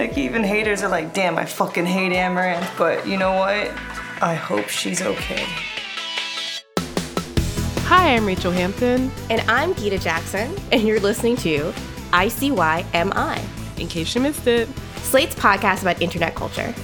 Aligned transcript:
Like 0.00 0.16
even 0.16 0.42
haters 0.42 0.82
are 0.82 0.88
like, 0.88 1.12
damn, 1.12 1.36
I 1.36 1.44
fucking 1.44 1.84
hate 1.84 2.12
Amouranth, 2.12 2.78
but 2.78 3.06
you 3.06 3.18
know 3.18 3.34
what? 3.34 3.70
I 4.22 4.32
hope 4.32 4.68
she's 4.68 5.02
okay. 5.02 5.44
Hi, 7.84 8.14
I'm 8.14 8.24
Rachel 8.24 8.50
Hampton. 8.50 9.10
And 9.28 9.42
I'm 9.42 9.74
Gita 9.74 9.98
Jackson, 9.98 10.56
and 10.72 10.84
you're 10.84 11.00
listening 11.00 11.36
to 11.36 11.74
ICYMI. 12.14 13.78
In 13.78 13.88
case 13.88 14.14
you 14.14 14.22
missed 14.22 14.46
it, 14.46 14.70
Slate's 15.02 15.34
podcast 15.34 15.82
about 15.82 16.00
internet 16.00 16.34
culture. 16.34 16.74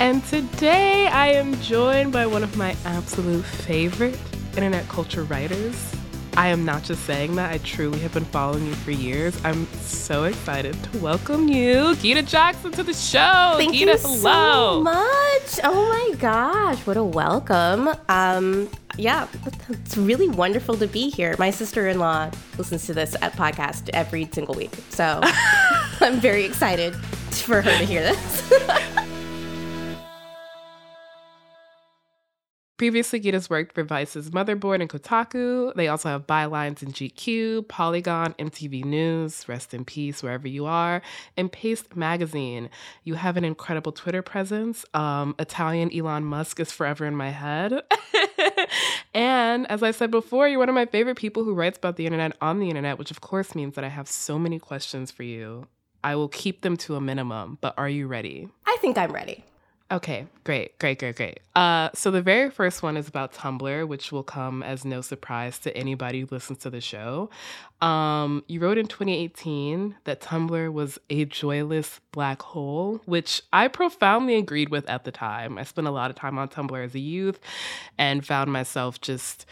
And 0.00 0.24
today 0.24 1.08
I 1.08 1.32
am 1.32 1.60
joined 1.60 2.10
by 2.10 2.26
one 2.26 2.42
of 2.42 2.56
my 2.56 2.74
absolute 2.86 3.44
favorite 3.44 4.18
internet 4.56 4.88
culture 4.88 5.24
writers. 5.24 5.95
I 6.36 6.48
am 6.48 6.66
not 6.66 6.82
just 6.82 7.04
saying 7.04 7.36
that, 7.36 7.50
I 7.50 7.56
truly 7.58 7.98
have 8.00 8.12
been 8.12 8.26
following 8.26 8.66
you 8.66 8.74
for 8.74 8.90
years. 8.90 9.40
I'm 9.42 9.66
so 9.80 10.24
excited 10.24 10.74
to 10.84 10.98
welcome 10.98 11.48
you, 11.48 11.96
Gita 11.96 12.20
Jackson, 12.20 12.72
to 12.72 12.82
the 12.82 12.92
show. 12.92 13.54
Thank 13.56 13.72
Gita, 13.72 13.92
you 13.92 13.98
hello. 13.98 14.20
so 14.20 14.82
much. 14.82 15.60
Oh 15.64 15.88
my 15.88 16.18
gosh, 16.18 16.86
what 16.86 16.98
a 16.98 17.02
welcome. 17.02 17.88
Um, 18.10 18.68
yeah, 18.98 19.28
it's 19.70 19.96
really 19.96 20.28
wonderful 20.28 20.76
to 20.76 20.86
be 20.86 21.08
here. 21.08 21.34
My 21.38 21.50
sister-in-law 21.50 22.30
listens 22.58 22.84
to 22.84 22.92
this 22.92 23.16
podcast 23.16 23.88
every 23.94 24.28
single 24.30 24.54
week, 24.54 24.74
so 24.90 25.20
I'm 26.02 26.20
very 26.20 26.44
excited 26.44 26.94
for 26.94 27.62
her 27.62 27.70
to 27.70 27.84
hear 27.86 28.02
this. 28.02 28.92
Previously, 32.76 33.18
Gita's 33.20 33.48
worked 33.48 33.74
for 33.74 33.84
Vice's 33.84 34.30
Motherboard 34.30 34.82
and 34.82 34.90
Kotaku. 34.90 35.74
They 35.74 35.88
also 35.88 36.10
have 36.10 36.26
bylines 36.26 36.82
in 36.82 36.92
GQ, 36.92 37.68
Polygon, 37.68 38.34
MTV 38.38 38.84
News, 38.84 39.48
Rest 39.48 39.72
in 39.72 39.86
Peace, 39.86 40.22
wherever 40.22 40.46
you 40.46 40.66
are, 40.66 41.00
and 41.38 41.50
Paste 41.50 41.96
Magazine. 41.96 42.68
You 43.02 43.14
have 43.14 43.38
an 43.38 43.46
incredible 43.46 43.92
Twitter 43.92 44.20
presence. 44.20 44.84
Um, 44.92 45.34
Italian 45.38 45.90
Elon 45.96 46.26
Musk 46.26 46.60
is 46.60 46.70
forever 46.70 47.06
in 47.06 47.16
my 47.16 47.30
head. 47.30 47.80
and 49.14 49.66
as 49.70 49.82
I 49.82 49.90
said 49.90 50.10
before, 50.10 50.46
you're 50.46 50.58
one 50.58 50.68
of 50.68 50.74
my 50.74 50.84
favorite 50.84 51.16
people 51.16 51.44
who 51.44 51.54
writes 51.54 51.78
about 51.78 51.96
the 51.96 52.04
internet 52.04 52.36
on 52.42 52.58
the 52.60 52.68
internet, 52.68 52.98
which 52.98 53.10
of 53.10 53.22
course 53.22 53.54
means 53.54 53.74
that 53.76 53.84
I 53.84 53.88
have 53.88 54.06
so 54.06 54.38
many 54.38 54.58
questions 54.58 55.10
for 55.10 55.22
you. 55.22 55.66
I 56.04 56.14
will 56.14 56.28
keep 56.28 56.60
them 56.60 56.76
to 56.78 56.96
a 56.96 57.00
minimum, 57.00 57.56
but 57.62 57.72
are 57.78 57.88
you 57.88 58.06
ready? 58.06 58.50
I 58.66 58.76
think 58.82 58.98
I'm 58.98 59.12
ready. 59.12 59.44
Okay, 59.88 60.26
great, 60.42 60.76
great, 60.80 60.98
great, 60.98 61.14
great. 61.14 61.40
Uh, 61.54 61.90
so 61.94 62.10
the 62.10 62.20
very 62.20 62.50
first 62.50 62.82
one 62.82 62.96
is 62.96 63.06
about 63.06 63.32
Tumblr, 63.32 63.86
which 63.86 64.10
will 64.10 64.24
come 64.24 64.64
as 64.64 64.84
no 64.84 65.00
surprise 65.00 65.60
to 65.60 65.76
anybody 65.76 66.22
who 66.22 66.28
listens 66.32 66.58
to 66.58 66.70
the 66.70 66.80
show. 66.80 67.30
Um, 67.80 68.42
you 68.48 68.58
wrote 68.58 68.78
in 68.78 68.88
2018 68.88 69.94
that 70.02 70.20
Tumblr 70.20 70.72
was 70.72 70.98
a 71.08 71.24
joyless 71.26 72.00
black 72.10 72.42
hole, 72.42 73.00
which 73.04 73.42
I 73.52 73.68
profoundly 73.68 74.34
agreed 74.34 74.70
with 74.70 74.88
at 74.90 75.04
the 75.04 75.12
time. 75.12 75.56
I 75.56 75.62
spent 75.62 75.86
a 75.86 75.92
lot 75.92 76.10
of 76.10 76.16
time 76.16 76.36
on 76.36 76.48
Tumblr 76.48 76.84
as 76.84 76.96
a 76.96 77.00
youth 77.00 77.38
and 77.96 78.26
found 78.26 78.52
myself 78.52 79.00
just 79.00 79.46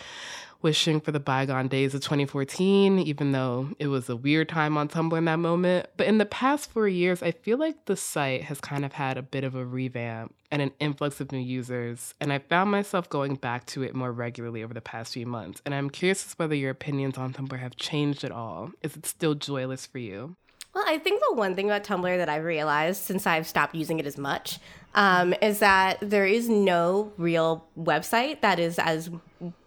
wishing 0.65 0.99
for 0.99 1.13
the 1.13 1.21
bygone 1.21 1.69
days 1.69 1.95
of 1.95 2.01
2014, 2.01 2.99
even 2.99 3.33
though 3.33 3.69
it 3.79 3.87
was 3.87 4.09
a 4.09 4.17
weird 4.17 4.49
time 4.49 4.79
on 4.79 4.89
Tumblr 4.89 5.17
in 5.17 5.27
that 5.27 5.39
moment. 5.39 5.87
But 5.99 6.07
in 6.07 6.17
the 6.17 6.25
past 6.25 6.71
four 6.71 6.89
years, 6.89 7.23
I 7.23 7.33
feel 7.33 7.59
like 7.59 7.85
the 7.85 7.97
site 7.97 8.45
has 8.45 8.61
kind 8.61 8.85
of 8.85 8.95
had 8.95 9.19
a 9.19 9.23
bit 9.23 9.45
of 9.45 9.55
a 9.55 9.65
revamp 9.65 10.35
and 10.51 10.63
an 10.63 10.73
influx 10.81 11.21
of 11.21 11.31
new 11.31 11.39
users. 11.39 12.15
And 12.19 12.33
I 12.33 12.39
found 12.39 12.71
myself 12.71 13.11
going 13.11 13.35
back 13.35 13.67
to 13.67 13.83
it 13.83 13.95
more 13.95 14.11
regularly 14.11 14.65
over 14.65 14.73
the 14.73 14.81
past 14.81 15.13
few 15.13 15.27
months. 15.27 15.61
And 15.67 15.75
I'm 15.75 15.91
curious 15.91 16.27
as 16.27 16.33
whether 16.39 16.55
your 16.55 16.71
opinions 16.71 17.19
on 17.19 17.35
Tumblr 17.35 17.59
have 17.59 17.77
changed 17.77 18.25
at 18.25 18.33
all. 18.33 18.71
Is 18.83 18.97
it 18.97 19.05
still 19.05 19.35
joyless 19.35 19.85
for 19.85 19.99
you? 19.99 20.35
Well, 20.75 20.85
I 20.89 20.99
think 20.99 21.23
the 21.29 21.37
one 21.37 21.55
thing 21.55 21.67
about 21.67 21.85
Tumblr 21.85 22.17
that 22.17 22.29
I've 22.29 22.43
realized 22.43 23.03
since 23.03 23.27
I've 23.27 23.47
stopped 23.47 23.75
using 23.77 24.01
it 24.01 24.07
as 24.07 24.19
much 24.19 24.59
um, 24.95 25.35
is 25.43 25.59
that 25.59 25.99
there 26.01 26.27
is 26.27 26.49
no 26.49 27.13
real 27.17 27.67
website 27.79 28.41
that 28.43 28.59
is 28.59 28.79
as 28.79 29.11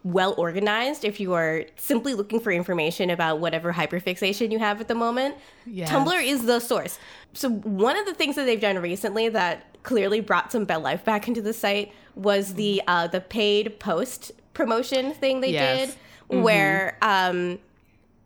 well 0.04 0.34
organized 0.38 1.04
if 1.04 1.20
you 1.20 1.34
are 1.34 1.66
simply 1.76 2.14
looking 2.14 2.40
for 2.40 2.52
information 2.52 3.10
about 3.10 3.40
whatever 3.40 3.74
hyperfixation 3.74 4.52
you 4.52 4.60
have 4.60 4.80
at 4.82 4.88
the 4.88 4.96
moment. 4.96 5.36
Yes. 5.66 5.90
Tumblr 5.90 6.24
is 6.24 6.46
the 6.46 6.60
source. 6.60 6.98
So 7.34 7.50
one 7.50 7.98
of 7.98 8.06
the 8.06 8.14
things 8.14 8.36
that 8.38 8.46
they've 8.46 8.60
done 8.62 8.78
recently 8.80 9.30
that 9.30 9.66
clearly 9.84 10.22
brought 10.22 10.52
some 10.52 10.66
bell 10.66 10.80
life 10.80 11.04
back 11.06 11.28
into 11.28 11.42
the 11.42 11.54
site 11.54 11.92
was 12.16 12.54
the 12.56 12.82
uh, 12.88 13.08
the 13.08 13.22
paid 13.22 13.80
post 13.80 14.32
promotion 14.54 15.14
thing 15.14 15.42
they 15.42 15.52
Yes. 15.52 15.96
did, 16.30 16.42
where 16.42 16.98
um, 17.02 17.60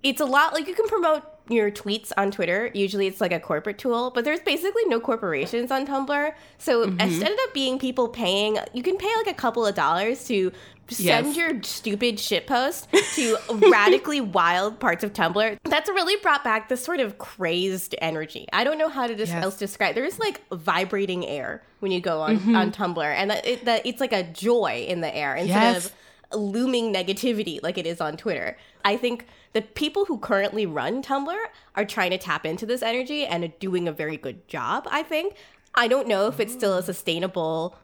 it's 0.02 0.22
a 0.22 0.26
lot 0.26 0.54
like 0.54 0.68
you 0.68 0.74
can 0.76 0.88
promote 0.88 1.24
your 1.52 1.70
tweets 1.72 2.12
on 2.18 2.32
Twitter. 2.32 2.72
Usually 2.74 3.08
it's 3.08 3.22
like 3.22 3.32
a 3.34 3.40
corporate 3.40 3.78
tool, 3.78 4.12
but 4.14 4.24
there's 4.26 4.40
basically 4.42 4.86
no 4.86 5.00
corporations 5.00 5.72
on 5.72 5.86
Tumblr. 5.88 6.34
So 6.58 6.86
Mm-hmm. 6.88 7.00
it 7.00 7.04
ended 7.14 7.40
up 7.48 7.54
being 7.54 7.80
people 7.80 8.08
paying, 8.10 8.58
you 8.74 8.84
can 8.84 8.98
pay 8.98 9.10
like 9.18 9.28
a 9.28 9.34
couple 9.34 9.66
of 9.66 9.76
dollars 9.76 10.26
to 10.28 10.52
send 10.90 11.28
Yes. 11.28 11.38
your 11.38 11.64
stupid 11.64 12.20
shit 12.20 12.48
post 12.48 12.88
to 13.16 13.38
radically 13.72 14.20
wild 14.20 14.80
parts 14.80 15.04
of 15.06 15.14
Tumblr. 15.14 15.58
That's 15.64 15.90
really 15.90 16.16
brought 16.22 16.44
back 16.44 16.68
this 16.70 16.84
sort 16.84 17.00
of 17.00 17.18
crazed 17.18 17.96
energy. 18.02 18.48
I 18.52 18.64
don't 18.64 18.78
know 18.78 18.90
how 18.90 19.08
to 19.08 19.16
Yes. 19.16 19.32
else 19.32 19.58
describe. 19.58 19.96
There's 19.96 20.20
like 20.20 20.42
vibrating 20.52 21.26
air 21.26 21.64
when 21.80 21.92
you 21.92 22.02
go 22.02 22.22
on 22.22 22.38
Mm-hmm. 22.40 22.56
on 22.56 22.72
Tumblr, 22.72 23.04
and 23.04 23.30
that, 23.32 23.46
it, 23.48 23.66
that 23.66 23.86
it's 23.86 24.02
like 24.02 24.14
a 24.14 24.24
joy 24.24 24.86
in 24.88 25.02
the 25.02 25.16
air 25.16 25.36
instead 25.36 25.74
Yes. 25.76 25.86
of 25.88 25.94
looming 26.40 26.94
negativity 26.94 27.62
like 27.62 27.78
it 27.78 27.86
is 27.86 28.00
on 28.02 28.16
Twitter. 28.18 28.58
I 28.84 28.98
think 28.98 29.26
the 29.54 29.62
people 29.62 30.06
who 30.06 30.18
currently 30.18 30.66
run 30.66 31.02
Tumblr 31.02 31.38
are 31.76 31.86
trying 31.86 32.12
to 32.12 32.18
tap 32.18 32.46
into 32.46 32.66
this 32.66 32.82
energy 32.82 33.26
and 33.26 33.44
are 33.44 33.54
doing 33.60 33.88
a 33.88 33.92
very 33.92 34.18
good 34.18 34.48
job, 34.48 34.88
I 34.90 35.04
think. 35.04 35.36
I 35.76 35.88
don't 35.88 36.08
know 36.08 36.28
if 36.28 36.40
it's 36.40 36.54
still 36.54 36.78
a 36.78 36.84
sustainable 36.84 37.76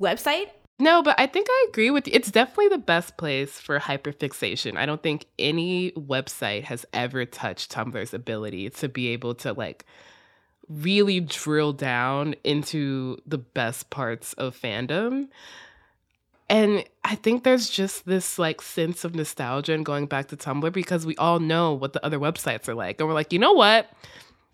website. 0.00 0.50
No, 0.78 1.02
but 1.02 1.20
I 1.20 1.26
think 1.26 1.46
I 1.50 1.66
agree 1.68 1.90
with 1.90 2.06
you. 2.06 2.14
It's 2.14 2.30
definitely 2.30 2.68
the 2.68 2.78
best 2.78 3.18
place 3.18 3.60
for 3.60 3.78
hyperfixation. 3.78 4.78
I 4.78 4.86
don't 4.86 5.02
think 5.02 5.26
any 5.38 5.90
website 5.92 6.64
has 6.64 6.86
ever 6.94 7.26
touched 7.26 7.70
Tumblr's 7.70 8.14
ability 8.14 8.70
to 8.70 8.88
be 8.88 9.08
able 9.08 9.34
to 9.36 9.52
like 9.52 9.84
really 10.70 11.20
drill 11.20 11.74
down 11.74 12.34
into 12.44 13.18
the 13.26 13.38
best 13.38 13.90
parts 13.90 14.32
of 14.34 14.58
fandom. 14.58 15.28
And 16.50 16.84
I 17.04 17.14
think 17.14 17.44
there's 17.44 17.70
just 17.70 18.04
this 18.06 18.38
like 18.38 18.60
sense 18.60 19.04
of 19.04 19.14
nostalgia 19.14 19.72
and 19.72 19.86
going 19.86 20.06
back 20.06 20.28
to 20.28 20.36
Tumblr 20.36 20.72
because 20.72 21.06
we 21.06 21.16
all 21.16 21.38
know 21.38 21.72
what 21.72 21.92
the 21.92 22.04
other 22.04 22.18
websites 22.18 22.68
are 22.68 22.74
like. 22.74 23.00
And 23.00 23.08
we're 23.08 23.14
like, 23.14 23.32
you 23.32 23.38
know 23.38 23.52
what? 23.52 23.88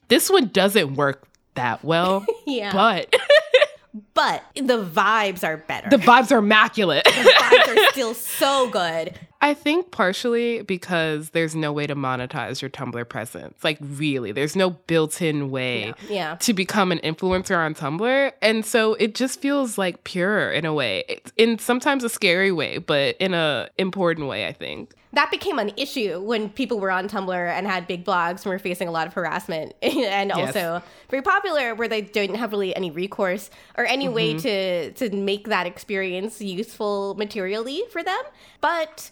This 0.08 0.30
one 0.30 0.48
doesn't 0.48 0.94
work 0.94 1.26
that 1.54 1.82
well. 1.84 2.24
Yeah. 2.46 2.70
But 2.72 3.12
But 4.14 4.44
the 4.54 4.84
vibes 4.84 5.42
are 5.42 5.56
better. 5.56 5.88
the 5.88 5.96
vibes 5.96 6.30
are 6.30 6.38
immaculate. 6.38 7.04
the 7.04 7.10
vibes 7.10 7.76
are 7.76 7.90
still 7.92 8.12
so 8.14 8.68
good. 8.70 9.18
I 9.40 9.52
think 9.54 9.90
partially 9.90 10.62
because 10.62 11.30
there's 11.30 11.54
no 11.54 11.72
way 11.72 11.86
to 11.86 11.94
monetize 11.94 12.62
your 12.62 12.70
Tumblr 12.70 13.06
presence. 13.08 13.62
Like, 13.62 13.78
really, 13.80 14.32
there's 14.32 14.56
no 14.56 14.70
built 14.70 15.20
in 15.20 15.50
way 15.50 15.92
Yeah. 16.08 16.36
to 16.36 16.52
become 16.54 16.90
an 16.90 16.98
influencer 17.00 17.56
on 17.56 17.74
Tumblr. 17.74 18.32
And 18.40 18.64
so 18.64 18.94
it 18.94 19.14
just 19.14 19.40
feels 19.40 19.76
like 19.78 20.04
pure 20.04 20.50
in 20.50 20.64
a 20.64 20.72
way, 20.72 21.04
It's 21.08 21.32
in 21.36 21.58
sometimes 21.58 22.02
a 22.02 22.08
scary 22.08 22.50
way, 22.50 22.78
but 22.78 23.16
in 23.18 23.34
a 23.34 23.68
important 23.78 24.26
way, 24.26 24.46
I 24.46 24.52
think. 24.52 24.92
That 25.12 25.30
became 25.30 25.58
an 25.58 25.72
issue 25.78 26.20
when 26.20 26.50
people 26.50 26.78
were 26.78 26.90
on 26.90 27.08
Tumblr 27.08 27.32
and 27.50 27.66
had 27.66 27.86
big 27.86 28.04
blogs 28.04 28.42
and 28.44 28.46
were 28.46 28.58
facing 28.58 28.86
a 28.88 28.90
lot 28.90 29.06
of 29.06 29.14
harassment 29.14 29.74
and 29.82 30.30
Yes. 30.34 30.48
also 30.48 30.82
very 31.10 31.22
popular 31.22 31.74
where 31.74 31.88
they 31.88 32.00
didn't 32.02 32.36
have 32.36 32.52
really 32.52 32.74
any 32.76 32.90
recourse 32.90 33.48
or 33.78 33.84
any 33.86 34.08
way 34.08 34.34
Mm-hmm. 34.34 34.92
to 34.94 35.08
to 35.10 35.16
make 35.16 35.48
that 35.48 35.66
experience 35.66 36.40
useful 36.40 37.14
materially 37.16 37.82
for 37.90 38.02
them. 38.02 38.20
But 38.60 39.10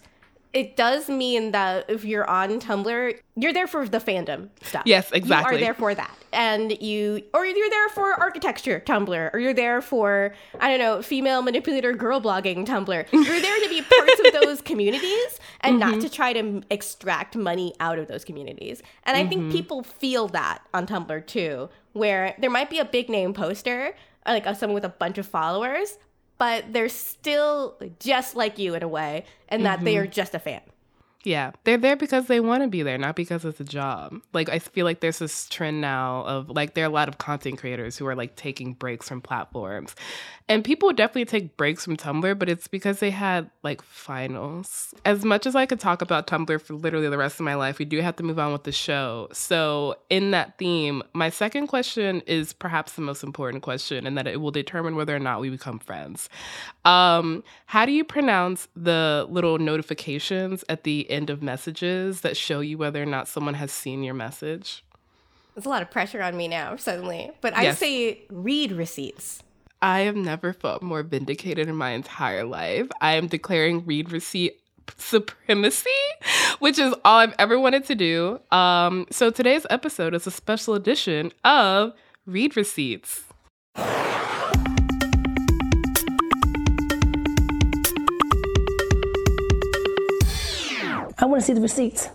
it 0.55 0.77
does 0.77 1.09
mean 1.09 1.51
that 1.51 1.89
if 1.89 2.05
you're 2.05 2.27
on 2.29 2.61
Tumblr, 2.61 3.19
you're 3.35 3.51
there 3.51 3.67
for 3.67 3.85
the 3.89 3.97
fandom 3.97 4.47
stuff. 4.63 4.83
Yes, 4.85 5.11
exactly. 5.11 5.57
You 5.57 5.57
are 5.57 5.65
there 5.65 5.73
for 5.73 5.93
that. 5.93 6.17
And 6.31 6.81
you, 6.81 7.23
or 7.33 7.45
you're 7.45 7.69
there 7.69 7.89
for 7.89 8.13
architecture 8.13 8.81
Tumblr, 8.85 9.33
or 9.33 9.37
you're 9.37 9.53
there 9.53 9.81
for, 9.81 10.33
I 10.61 10.69
don't 10.69 10.79
know, 10.79 11.01
female 11.01 11.41
manipulator 11.41 11.91
girl 11.91 12.21
blogging 12.21 12.65
Tumblr. 12.65 13.11
You're 13.11 13.41
there 13.41 13.59
to 13.63 13.69
be 13.69 13.81
parts 13.97 14.21
of 14.25 14.41
those 14.41 14.61
communities 14.61 15.39
and 15.59 15.81
mm-hmm. 15.81 15.91
not 15.91 16.01
to 16.01 16.09
try 16.09 16.31
to 16.31 16.63
extract 16.69 17.35
money 17.35 17.73
out 17.81 17.99
of 17.99 18.07
those 18.07 18.23
communities. 18.23 18.81
And 19.03 19.17
I 19.17 19.21
mm-hmm. 19.21 19.29
think 19.29 19.51
people 19.51 19.83
feel 19.83 20.29
that 20.29 20.59
on 20.73 20.87
Tumblr 20.87 21.27
too, 21.27 21.67
where 21.91 22.33
there 22.39 22.49
might 22.49 22.69
be 22.69 22.79
a 22.79 22.85
big 22.85 23.09
name 23.09 23.33
poster, 23.33 23.93
like 24.25 24.45
someone 24.55 24.75
with 24.75 24.85
a 24.85 24.89
bunch 24.89 25.17
of 25.17 25.27
followers, 25.27 25.97
but 26.37 26.73
they're 26.73 26.89
still 26.89 27.77
just 27.99 28.35
like 28.35 28.57
you 28.59 28.75
in 28.75 28.83
a 28.83 28.87
way, 28.87 29.25
and 29.49 29.65
that 29.65 29.77
mm-hmm. 29.77 29.85
they 29.85 29.97
are 29.97 30.07
just 30.07 30.35
a 30.35 30.39
fan. 30.39 30.61
Yeah, 31.25 31.53
they're 31.63 31.79
there 31.79 31.95
because 31.95 32.27
they 32.27 32.39
want 32.39 32.61
to 32.61 32.69
be 32.69 32.83
there, 32.83 32.99
not 32.99 33.15
because 33.15 33.45
it's 33.45 33.59
a 33.59 33.63
job. 33.63 34.21
Like 34.31 34.47
I 34.47 34.59
feel 34.59 34.85
like 34.85 34.99
there's 34.99 35.17
this 35.17 35.49
trend 35.49 35.81
now 35.81 36.23
of 36.25 36.51
like 36.51 36.75
there 36.75 36.85
are 36.85 36.87
a 36.87 36.93
lot 36.93 37.07
of 37.09 37.17
content 37.17 37.57
creators 37.57 37.97
who 37.97 38.05
are 38.05 38.13
like 38.15 38.35
taking 38.35 38.73
breaks 38.73 39.09
from 39.09 39.21
platforms. 39.21 39.95
And 40.47 40.63
people 40.63 40.93
definitely 40.93 41.25
take 41.25 41.57
breaks 41.57 41.83
from 41.83 41.97
Tumblr, 41.97 42.37
but 42.37 42.47
it's 42.47 42.67
because 42.67 42.99
they 42.99 43.09
had 43.09 43.49
like 43.63 43.81
finals. 43.81 44.93
As 45.03 45.25
much 45.25 45.47
as 45.47 45.55
I 45.55 45.65
could 45.65 45.79
talk 45.79 46.03
about 46.03 46.27
Tumblr 46.27 46.61
for 46.61 46.75
literally 46.75 47.09
the 47.09 47.17
rest 47.17 47.39
of 47.39 47.43
my 47.43 47.55
life, 47.55 47.79
we 47.79 47.85
do 47.85 47.99
have 48.01 48.15
to 48.17 48.23
move 48.23 48.37
on 48.37 48.53
with 48.53 48.63
the 48.63 48.71
show. 48.71 49.27
So, 49.33 49.95
in 50.11 50.29
that 50.31 50.59
theme, 50.59 51.01
my 51.13 51.31
second 51.31 51.65
question 51.65 52.21
is 52.27 52.53
perhaps 52.53 52.93
the 52.93 53.01
most 53.01 53.23
important 53.23 53.63
question, 53.63 54.05
and 54.05 54.15
that 54.19 54.27
it 54.27 54.39
will 54.39 54.51
determine 54.51 54.95
whether 54.95 55.15
or 55.15 55.19
not 55.19 55.41
we 55.41 55.49
become 55.49 55.79
friends. 55.79 56.29
Um, 56.83 57.43
how 57.65 57.87
do 57.87 57.91
you 57.91 58.03
pronounce 58.03 58.67
the 58.75 59.25
little 59.31 59.57
notifications 59.57 60.63
at 60.69 60.83
the 60.83 61.09
end 61.15 61.29
of 61.29 61.41
messages 61.41 62.21
that 62.21 62.37
show 62.37 62.59
you 62.59 62.77
whether 62.77 63.01
or 63.01 63.07
not 63.07 63.27
someone 63.27 63.55
has 63.55 63.71
seen 63.71 64.03
your 64.03 64.13
message? 64.13 64.83
There's 65.55 65.65
a 65.65 65.69
lot 65.69 65.81
of 65.81 65.89
pressure 65.89 66.21
on 66.21 66.35
me 66.35 66.47
now, 66.47 66.75
suddenly. 66.75 67.31
But 67.41 67.55
I 67.55 67.63
yes. 67.63 67.79
say 67.79 68.23
read 68.29 68.71
receipts. 68.73 69.41
I 69.81 70.01
have 70.01 70.15
never 70.15 70.51
felt 70.51 70.81
more 70.81 71.03
vindicated 71.03 71.67
in 71.67 71.75
my 71.75 71.91
entire 71.91 72.43
life. 72.43 72.87
I 73.01 73.13
am 73.13 73.27
declaring 73.27 73.85
read 73.85 74.11
receipt 74.11 74.59
supremacy, 74.97 75.89
which 76.59 76.77
is 76.79 76.93
all 77.05 77.19
I've 77.19 77.35
ever 77.39 77.59
wanted 77.59 77.85
to 77.85 77.95
do. 77.95 78.39
Um, 78.51 79.05
so 79.09 79.29
today's 79.29 79.65
episode 79.69 80.13
is 80.13 80.27
a 80.27 80.31
special 80.31 80.73
edition 80.73 81.31
of 81.43 81.93
Read 82.25 82.57
Receipts. 82.57 83.23
I 91.25 91.27
want 91.27 91.41
to 91.41 91.47
see 91.47 91.53
the 91.53 91.61
receipts. 91.61 92.07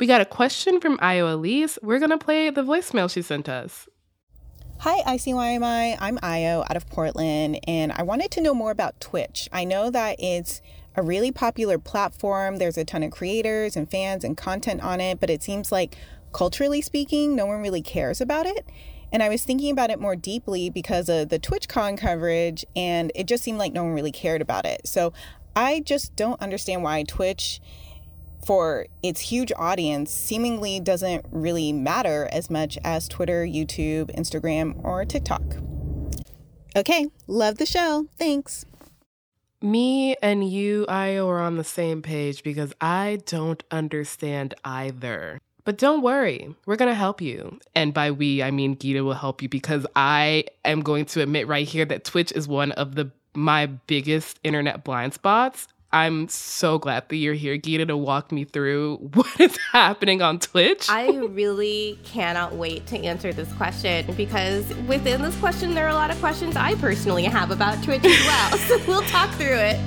We 0.00 0.08
got 0.08 0.20
a 0.20 0.24
question 0.24 0.80
from 0.80 0.98
Io 1.00 1.32
Elise. 1.32 1.78
We're 1.80 2.00
going 2.00 2.10
to 2.10 2.18
play 2.18 2.50
the 2.50 2.64
voicemail 2.64 3.08
she 3.08 3.22
sent 3.22 3.48
us. 3.48 3.88
Hi, 4.80 5.14
ICYMI. 5.14 5.96
I'm 6.00 6.18
Io 6.24 6.64
out 6.68 6.76
of 6.76 6.88
Portland, 6.88 7.60
and 7.68 7.92
I 7.92 8.02
wanted 8.02 8.32
to 8.32 8.40
know 8.40 8.52
more 8.52 8.72
about 8.72 8.98
Twitch. 8.98 9.48
I 9.52 9.62
know 9.62 9.90
that 9.90 10.16
it's 10.18 10.60
a 10.96 11.04
really 11.04 11.30
popular 11.30 11.78
platform. 11.78 12.56
There's 12.56 12.76
a 12.76 12.84
ton 12.84 13.04
of 13.04 13.12
creators 13.12 13.76
and 13.76 13.88
fans 13.88 14.24
and 14.24 14.36
content 14.36 14.82
on 14.82 15.00
it, 15.00 15.20
but 15.20 15.30
it 15.30 15.44
seems 15.44 15.70
like 15.70 15.96
culturally 16.32 16.82
speaking, 16.82 17.36
no 17.36 17.46
one 17.46 17.62
really 17.62 17.80
cares 17.80 18.20
about 18.20 18.46
it. 18.46 18.66
And 19.12 19.22
I 19.22 19.28
was 19.28 19.44
thinking 19.44 19.70
about 19.70 19.90
it 19.90 20.00
more 20.00 20.16
deeply 20.16 20.68
because 20.68 21.08
of 21.08 21.28
the 21.28 21.38
TwitchCon 21.38 21.96
coverage, 21.96 22.64
and 22.74 23.12
it 23.14 23.28
just 23.28 23.44
seemed 23.44 23.58
like 23.58 23.72
no 23.72 23.84
one 23.84 23.94
really 23.94 24.10
cared 24.10 24.42
about 24.42 24.66
it. 24.66 24.88
So 24.88 25.12
I 25.54 25.78
just 25.78 26.16
don't 26.16 26.42
understand 26.42 26.82
why 26.82 27.04
Twitch 27.04 27.60
for 28.46 28.86
its 29.02 29.20
huge 29.20 29.52
audience 29.56 30.12
seemingly 30.12 30.78
doesn't 30.78 31.26
really 31.32 31.72
matter 31.72 32.28
as 32.30 32.48
much 32.48 32.78
as 32.84 33.08
Twitter, 33.08 33.44
YouTube, 33.44 34.16
Instagram, 34.16 34.82
or 34.84 35.04
TikTok. 35.04 35.42
Okay, 36.76 37.08
love 37.26 37.58
the 37.58 37.66
show. 37.66 38.06
Thanks. 38.16 38.64
Me 39.60 40.14
and 40.22 40.48
you, 40.48 40.86
Io, 40.88 41.28
are 41.28 41.40
on 41.40 41.56
the 41.56 41.64
same 41.64 42.02
page 42.02 42.44
because 42.44 42.72
I 42.80 43.18
don't 43.26 43.64
understand 43.72 44.54
either. 44.64 45.40
But 45.64 45.78
don't 45.78 46.02
worry, 46.02 46.54
we're 46.66 46.76
going 46.76 46.90
to 46.90 46.94
help 46.94 47.20
you. 47.20 47.58
And 47.74 47.92
by 47.92 48.12
we, 48.12 48.44
I 48.44 48.52
mean 48.52 48.78
Gita 48.78 49.02
will 49.02 49.14
help 49.14 49.42
you 49.42 49.48
because 49.48 49.84
I 49.96 50.44
am 50.64 50.82
going 50.82 51.06
to 51.06 51.22
admit 51.22 51.48
right 51.48 51.66
here 51.66 51.84
that 51.86 52.04
Twitch 52.04 52.30
is 52.30 52.46
one 52.46 52.70
of 52.72 52.94
the 52.94 53.10
my 53.34 53.66
biggest 53.66 54.38
internet 54.44 54.84
blind 54.84 55.14
spots. 55.14 55.66
I'm 55.96 56.28
so 56.28 56.78
glad 56.78 57.08
that 57.08 57.16
you're 57.16 57.32
here, 57.32 57.56
Gita, 57.56 57.86
to 57.86 57.96
walk 57.96 58.30
me 58.30 58.44
through 58.44 58.96
what 59.14 59.40
is 59.40 59.56
happening 59.72 60.20
on 60.20 60.38
Twitch. 60.38 60.90
I 60.90 61.16
really 61.16 61.98
cannot 62.04 62.54
wait 62.54 62.86
to 62.88 62.98
answer 62.98 63.32
this 63.32 63.50
question 63.54 64.12
because 64.14 64.68
within 64.86 65.22
this 65.22 65.34
question, 65.38 65.74
there 65.74 65.86
are 65.86 65.90
a 65.90 65.94
lot 65.94 66.10
of 66.10 66.18
questions 66.20 66.54
I 66.54 66.74
personally 66.74 67.24
have 67.24 67.50
about 67.50 67.82
Twitch 67.82 68.04
as 68.04 68.26
well. 68.26 68.58
so 68.68 68.78
we'll 68.86 69.02
talk 69.02 69.30
through 69.36 69.56
it. 69.56 69.80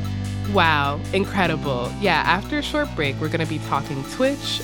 Wow, 0.52 1.00
incredible. 1.14 1.94
Yeah, 2.02 2.24
after 2.26 2.58
a 2.58 2.64
short 2.64 2.90
break, 2.96 3.16
we're 3.22 3.28
going 3.28 3.46
to 3.46 3.46
be 3.46 3.60
talking 3.68 4.04
Twitch, 4.06 4.64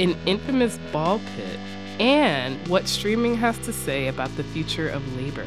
an 0.00 0.16
infamous 0.26 0.76
ball 0.92 1.20
pit, 1.36 1.60
and 2.00 2.66
what 2.66 2.88
streaming 2.88 3.36
has 3.36 3.56
to 3.58 3.72
say 3.72 4.08
about 4.08 4.34
the 4.36 4.42
future 4.42 4.88
of 4.88 5.16
labor. 5.16 5.46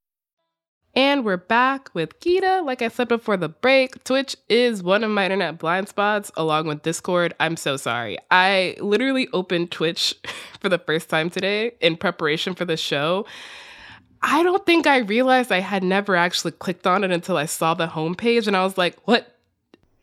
And 0.93 1.23
we're 1.23 1.37
back 1.37 1.89
with 1.93 2.19
Gita. 2.19 2.63
Like 2.65 2.81
I 2.81 2.89
said 2.89 3.07
before 3.07 3.37
the 3.37 3.47
break, 3.47 4.03
Twitch 4.03 4.35
is 4.49 4.83
one 4.83 5.05
of 5.05 5.09
my 5.11 5.23
internet 5.23 5.57
blind 5.57 5.87
spots 5.87 6.31
along 6.35 6.67
with 6.67 6.81
Discord. 6.81 7.33
I'm 7.39 7.55
so 7.55 7.77
sorry. 7.77 8.17
I 8.29 8.75
literally 8.81 9.29
opened 9.31 9.71
Twitch 9.71 10.13
for 10.59 10.67
the 10.67 10.77
first 10.77 11.07
time 11.07 11.29
today 11.29 11.71
in 11.79 11.95
preparation 11.95 12.55
for 12.55 12.65
the 12.65 12.75
show. 12.75 13.25
I 14.21 14.43
don't 14.43 14.65
think 14.65 14.85
I 14.85 14.97
realized 14.97 15.49
I 15.49 15.59
had 15.59 15.81
never 15.81 16.17
actually 16.17 16.51
clicked 16.51 16.85
on 16.85 17.05
it 17.05 17.11
until 17.11 17.37
I 17.37 17.45
saw 17.45 17.73
the 17.73 17.87
homepage 17.87 18.45
and 18.47 18.57
I 18.57 18.63
was 18.65 18.77
like, 18.77 18.97
what 19.05 19.39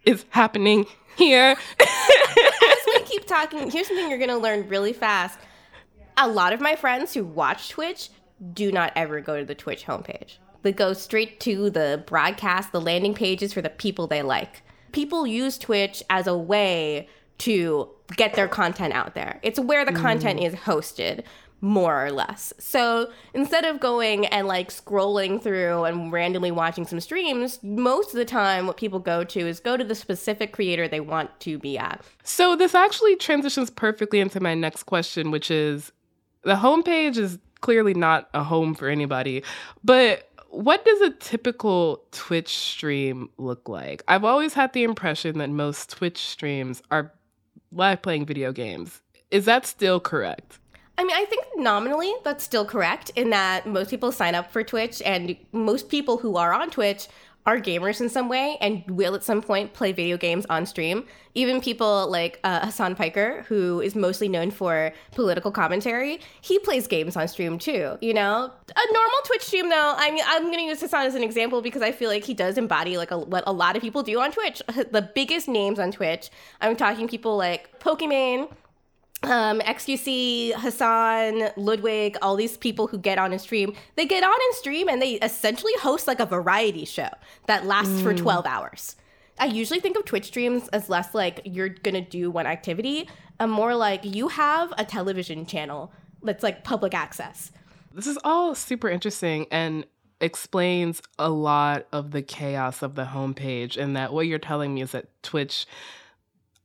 is 0.04 0.24
happening 0.30 0.86
here? 1.16 1.54
As 1.80 2.78
we 2.86 3.00
keep 3.04 3.26
talking, 3.26 3.70
here's 3.70 3.88
something 3.88 4.08
you're 4.08 4.18
going 4.18 4.30
to 4.30 4.38
learn 4.38 4.66
really 4.68 4.94
fast. 4.94 5.38
A 6.16 6.26
lot 6.26 6.54
of 6.54 6.62
my 6.62 6.76
friends 6.76 7.12
who 7.12 7.26
watch 7.26 7.68
Twitch 7.68 8.08
do 8.54 8.72
not 8.72 8.92
ever 8.96 9.20
go 9.20 9.38
to 9.38 9.44
the 9.44 9.54
Twitch 9.54 9.84
homepage 9.84 10.38
that 10.62 10.76
go 10.76 10.92
straight 10.92 11.40
to 11.40 11.70
the 11.70 12.02
broadcast, 12.06 12.72
the 12.72 12.80
landing 12.80 13.14
pages 13.14 13.52
for 13.52 13.62
the 13.62 13.70
people 13.70 14.06
they 14.06 14.22
like. 14.22 14.62
People 14.92 15.26
use 15.26 15.58
Twitch 15.58 16.02
as 16.10 16.26
a 16.26 16.36
way 16.36 17.08
to 17.38 17.88
get 18.16 18.34
their 18.34 18.48
content 18.48 18.94
out 18.94 19.14
there. 19.14 19.38
It's 19.42 19.60
where 19.60 19.84
the 19.84 19.92
mm. 19.92 20.00
content 20.00 20.40
is 20.40 20.54
hosted, 20.54 21.24
more 21.60 22.06
or 22.06 22.10
less. 22.10 22.52
So 22.58 23.10
instead 23.34 23.64
of 23.64 23.80
going 23.80 24.26
and 24.26 24.46
like 24.46 24.70
scrolling 24.70 25.42
through 25.42 25.84
and 25.84 26.12
randomly 26.12 26.50
watching 26.50 26.86
some 26.86 27.00
streams, 27.00 27.60
most 27.62 28.10
of 28.10 28.14
the 28.14 28.24
time 28.24 28.66
what 28.66 28.76
people 28.76 28.98
go 28.98 29.24
to 29.24 29.40
is 29.40 29.60
go 29.60 29.76
to 29.76 29.84
the 29.84 29.94
specific 29.94 30.52
creator 30.52 30.88
they 30.88 31.00
want 31.00 31.38
to 31.40 31.58
be 31.58 31.76
at. 31.76 32.02
So 32.22 32.56
this 32.56 32.74
actually 32.74 33.16
transitions 33.16 33.70
perfectly 33.70 34.20
into 34.20 34.40
my 34.40 34.54
next 34.54 34.84
question, 34.84 35.30
which 35.30 35.50
is 35.50 35.92
the 36.42 36.54
homepage 36.54 37.16
is 37.16 37.38
clearly 37.60 37.94
not 37.94 38.28
a 38.34 38.44
home 38.44 38.74
for 38.74 38.88
anybody. 38.88 39.42
But 39.82 40.27
what 40.50 40.84
does 40.84 41.00
a 41.00 41.10
typical 41.10 42.04
Twitch 42.10 42.56
stream 42.56 43.30
look 43.38 43.68
like? 43.68 44.02
I've 44.08 44.24
always 44.24 44.54
had 44.54 44.72
the 44.72 44.82
impression 44.82 45.38
that 45.38 45.50
most 45.50 45.90
Twitch 45.90 46.18
streams 46.18 46.82
are 46.90 47.12
live 47.70 48.02
playing 48.02 48.26
video 48.26 48.52
games. 48.52 49.02
Is 49.30 49.44
that 49.44 49.66
still 49.66 50.00
correct? 50.00 50.58
I 50.96 51.04
mean, 51.04 51.14
I 51.14 51.26
think 51.26 51.44
nominally 51.56 52.12
that's 52.24 52.42
still 52.42 52.64
correct 52.64 53.10
in 53.14 53.30
that 53.30 53.66
most 53.66 53.90
people 53.90 54.10
sign 54.10 54.34
up 54.34 54.50
for 54.50 54.64
Twitch, 54.64 55.00
and 55.02 55.36
most 55.52 55.88
people 55.88 56.18
who 56.18 56.36
are 56.36 56.52
on 56.52 56.70
Twitch 56.70 57.06
are 57.48 57.58
gamers 57.58 58.02
in 58.02 58.10
some 58.10 58.28
way 58.28 58.58
and 58.60 58.84
will 58.90 59.14
at 59.14 59.24
some 59.24 59.40
point 59.40 59.72
play 59.72 59.90
video 59.90 60.18
games 60.18 60.44
on 60.50 60.66
stream. 60.66 61.06
Even 61.34 61.62
people 61.62 62.06
like 62.10 62.38
uh, 62.44 62.66
Hasan 62.66 62.94
Piker, 62.94 63.42
who 63.48 63.80
is 63.80 63.94
mostly 63.94 64.28
known 64.28 64.50
for 64.50 64.92
political 65.12 65.50
commentary, 65.50 66.20
he 66.42 66.58
plays 66.58 66.86
games 66.86 67.16
on 67.16 67.26
stream 67.26 67.58
too. 67.58 67.96
You 68.02 68.12
know, 68.12 68.52
a 68.76 68.92
normal 68.92 69.18
Twitch 69.24 69.44
stream 69.44 69.70
though. 69.70 69.94
I 69.96 70.10
mean, 70.10 70.24
I'm 70.26 70.50
gonna 70.50 70.60
use 70.60 70.82
Hasan 70.82 71.06
as 71.06 71.14
an 71.14 71.22
example 71.22 71.62
because 71.62 71.80
I 71.80 71.90
feel 71.90 72.10
like 72.10 72.22
he 72.22 72.34
does 72.34 72.58
embody 72.58 72.98
like 72.98 73.12
a, 73.12 73.18
what 73.18 73.44
a 73.46 73.52
lot 73.52 73.76
of 73.76 73.82
people 73.82 74.02
do 74.02 74.20
on 74.20 74.30
Twitch. 74.30 74.60
the 74.66 75.10
biggest 75.14 75.48
names 75.48 75.78
on 75.78 75.90
Twitch. 75.90 76.28
I'm 76.60 76.76
talking 76.76 77.08
people 77.08 77.38
like 77.38 77.80
Pokimane, 77.80 78.52
um, 79.24 79.60
XQC, 79.60 80.54
Hasan, 80.54 81.50
Ludwig, 81.56 82.16
all 82.22 82.36
these 82.36 82.56
people 82.56 82.86
who 82.86 82.98
get 82.98 83.18
on 83.18 83.32
and 83.32 83.40
stream, 83.40 83.74
they 83.96 84.06
get 84.06 84.22
on 84.22 84.32
and 84.32 84.54
stream 84.54 84.88
and 84.88 85.02
they 85.02 85.14
essentially 85.14 85.72
host 85.80 86.06
like 86.06 86.20
a 86.20 86.26
variety 86.26 86.84
show 86.84 87.08
that 87.46 87.66
lasts 87.66 88.00
mm. 88.00 88.02
for 88.02 88.14
12 88.14 88.46
hours. 88.46 88.96
I 89.40 89.46
usually 89.46 89.80
think 89.80 89.96
of 89.96 90.04
Twitch 90.04 90.26
streams 90.26 90.68
as 90.68 90.88
less 90.88 91.14
like 91.14 91.40
you're 91.44 91.68
gonna 91.68 92.00
do 92.00 92.30
one 92.30 92.46
activity, 92.46 93.08
and 93.38 93.50
more 93.50 93.74
like 93.74 94.04
you 94.04 94.28
have 94.28 94.72
a 94.76 94.84
television 94.84 95.46
channel 95.46 95.92
that's 96.22 96.42
like 96.42 96.64
public 96.64 96.94
access. 96.94 97.52
This 97.92 98.06
is 98.06 98.18
all 98.24 98.54
super 98.54 98.88
interesting 98.88 99.46
and 99.50 99.86
explains 100.20 101.00
a 101.18 101.30
lot 101.30 101.86
of 101.92 102.10
the 102.10 102.22
chaos 102.22 102.82
of 102.82 102.94
the 102.96 103.04
homepage, 103.04 103.76
and 103.76 103.96
that 103.96 104.12
what 104.12 104.26
you're 104.26 104.38
telling 104.38 104.74
me 104.74 104.82
is 104.82 104.92
that 104.92 105.06
Twitch 105.22 105.66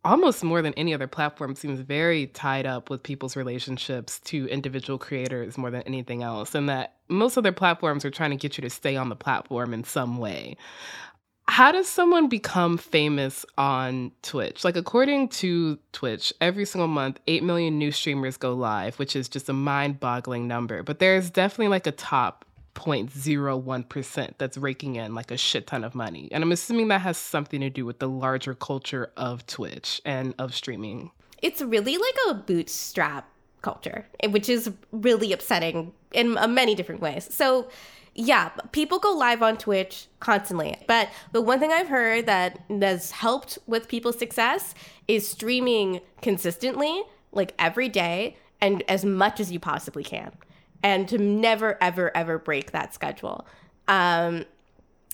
almost 0.06 0.44
more 0.44 0.62
than 0.62 0.74
any 0.74 0.94
other 0.94 1.08
platform 1.08 1.56
seems 1.56 1.80
very 1.80 2.28
tied 2.28 2.66
up 2.66 2.90
with 2.90 3.04
people's 3.04 3.36
relationships 3.36 4.20
to 4.22 4.48
individual 4.48 5.00
creators 5.00 5.58
more 5.58 5.72
than 5.72 5.82
anything 5.84 6.24
else 6.24 6.54
and 6.56 6.68
that 6.70 6.96
most 7.08 7.38
other 7.38 7.52
platforms 7.52 8.04
are 8.04 8.12
trying 8.12 8.32
to 8.32 8.36
get 8.36 8.58
you 8.58 8.62
to 8.62 8.70
stay 8.70 8.96
on 8.96 9.10
the 9.10 9.16
platform 9.16 9.74
in 9.74 9.84
some 9.84 10.18
way 10.18 10.58
how 11.48 11.72
does 11.72 11.88
someone 11.88 12.30
become 12.30 12.78
famous 12.78 13.46
on 13.58 14.12
Twitch? 14.22 14.64
Like, 14.64 14.78
according 14.78 15.28
to 15.30 15.78
Twitch, 15.92 16.34
every 16.40 16.66
single 16.66 16.88
month, 16.88 17.20
8 17.28 17.44
million 17.44 17.78
new 17.78 17.92
streamers 17.92 18.38
go 18.38 18.54
live, 18.54 18.98
which 18.98 19.16
is 19.16 19.28
just 19.28 19.50
a 19.50 19.54
mind 19.54 20.00
boggling 20.00 20.48
number. 20.48 20.84
But 20.84 21.00
there's 21.00 21.30
definitely 21.30 21.68
like 21.68 21.86
a 21.86 21.92
top 21.92 22.46
0.01% 22.76 24.34
that's 24.38 24.58
raking 24.58 24.96
in 24.96 25.16
like 25.16 25.32
a 25.32 25.38
shit 25.38 25.68
ton 25.68 25.84
of 25.84 25.96
money. 25.96 26.30
And 26.32 26.44
I'm 26.44 26.52
assuming 26.52 26.88
that 26.90 27.02
has 27.02 27.18
something 27.18 27.62
to 27.62 27.70
do 27.70 27.86
with 27.86 28.00
the 28.00 28.10
larger 28.10 28.54
culture 28.54 29.12
of 29.16 29.46
Twitch 29.46 30.02
and 30.06 30.34
of 30.40 30.54
streaming. 30.54 31.12
It's 31.42 31.62
really 31.62 31.98
like 31.98 32.16
a 32.30 32.34
bootstrap 32.36 33.30
culture, 33.62 34.06
eh, 34.22 34.28
which 34.28 34.50
is 34.50 34.72
really 34.92 35.34
upsetting 35.34 35.94
in 36.12 36.38
uh, 36.38 36.48
many 36.48 36.76
different 36.76 37.02
ways. 37.02 37.28
So, 37.32 37.70
yeah, 38.16 38.50
people 38.72 39.00
go 39.00 39.12
live 39.12 39.42
on 39.42 39.58
Twitch 39.58 40.08
constantly. 40.20 40.78
But 40.88 41.10
the 41.32 41.42
one 41.42 41.60
thing 41.60 41.72
I've 41.72 41.88
heard 41.88 42.28
that 42.28 42.60
has 42.70 43.12
helped 43.12 43.58
with 43.66 43.88
people's 43.88 44.20
success 44.20 44.76
is 45.08 45.28
streaming 45.28 46.02
consistently, 46.22 47.04
like 47.32 47.56
every 47.58 47.90
day, 47.90 48.38
and 48.62 48.84
as 48.88 49.04
much 49.04 49.40
as 49.40 49.52
you 49.52 49.60
possibly 49.60 50.04
can 50.04 50.32
and 50.84 51.08
to 51.08 51.18
never, 51.18 51.78
ever, 51.82 52.16
ever 52.16 52.38
break 52.38 52.72
that 52.72 52.94
schedule. 52.94 53.48
Um, 53.88 54.46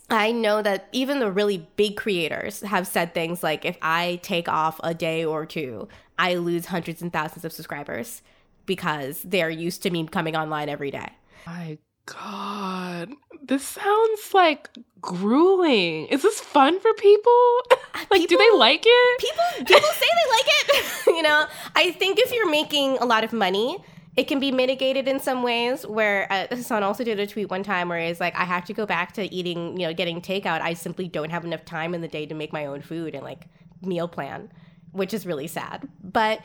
I 0.09 0.31
know 0.31 0.61
that 0.63 0.89
even 0.91 1.19
the 1.19 1.31
really 1.31 1.67
big 1.75 1.95
creators 1.95 2.61
have 2.61 2.87
said 2.87 3.13
things 3.13 3.43
like 3.43 3.63
if 3.63 3.77
I 3.81 4.19
take 4.23 4.49
off 4.49 4.79
a 4.83 4.93
day 4.95 5.23
or 5.23 5.45
two, 5.45 5.87
I 6.17 6.35
lose 6.35 6.65
hundreds 6.65 7.01
and 7.01 7.13
thousands 7.13 7.45
of 7.45 7.53
subscribers 7.53 8.23
because 8.65 9.21
they're 9.21 9.49
used 9.49 9.83
to 9.83 9.91
me 9.91 10.07
coming 10.07 10.35
online 10.35 10.67
every 10.67 10.89
day. 10.91 11.11
My 11.45 11.77
God, 12.07 13.09
this 13.43 13.63
sounds 13.63 14.33
like 14.33 14.69
grueling. 14.99 16.07
Is 16.07 16.23
this 16.23 16.39
fun 16.39 16.79
for 16.79 16.93
people? 16.95 17.61
like, 18.09 18.21
people, 18.21 18.27
do 18.27 18.37
they 18.37 18.57
like 18.57 18.83
it? 18.85 19.19
People, 19.19 19.65
people 19.65 19.89
say 19.91 20.07
they 20.07 20.31
like 20.31 20.45
it. 20.47 21.07
you 21.15 21.21
know, 21.21 21.45
I 21.75 21.91
think 21.91 22.19
if 22.19 22.33
you're 22.33 22.49
making 22.49 22.97
a 22.97 23.05
lot 23.05 23.23
of 23.23 23.31
money, 23.31 23.77
it 24.19 24.27
can 24.27 24.41
be 24.41 24.51
mitigated 24.51 25.07
in 25.07 25.17
some 25.21 25.43
ways 25.43 25.87
where 25.87 26.29
uh, 26.29 26.45
Hasan 26.53 26.83
also 26.83 27.05
did 27.05 27.21
a 27.21 27.25
tweet 27.25 27.49
one 27.49 27.63
time 27.63 27.87
where 27.87 28.05
he's 28.05 28.19
like, 28.19 28.35
I 28.35 28.43
have 28.43 28.65
to 28.65 28.73
go 28.73 28.85
back 28.85 29.13
to 29.13 29.33
eating, 29.33 29.79
you 29.79 29.87
know, 29.87 29.93
getting 29.93 30.21
takeout. 30.21 30.59
I 30.59 30.73
simply 30.73 31.07
don't 31.07 31.29
have 31.29 31.45
enough 31.45 31.63
time 31.63 31.95
in 31.95 32.01
the 32.01 32.09
day 32.09 32.25
to 32.25 32.35
make 32.35 32.51
my 32.51 32.65
own 32.65 32.81
food 32.81 33.15
and 33.15 33.23
like 33.23 33.47
meal 33.81 34.09
plan, 34.09 34.51
which 34.91 35.13
is 35.13 35.25
really 35.25 35.47
sad. 35.47 35.87
But 36.03 36.41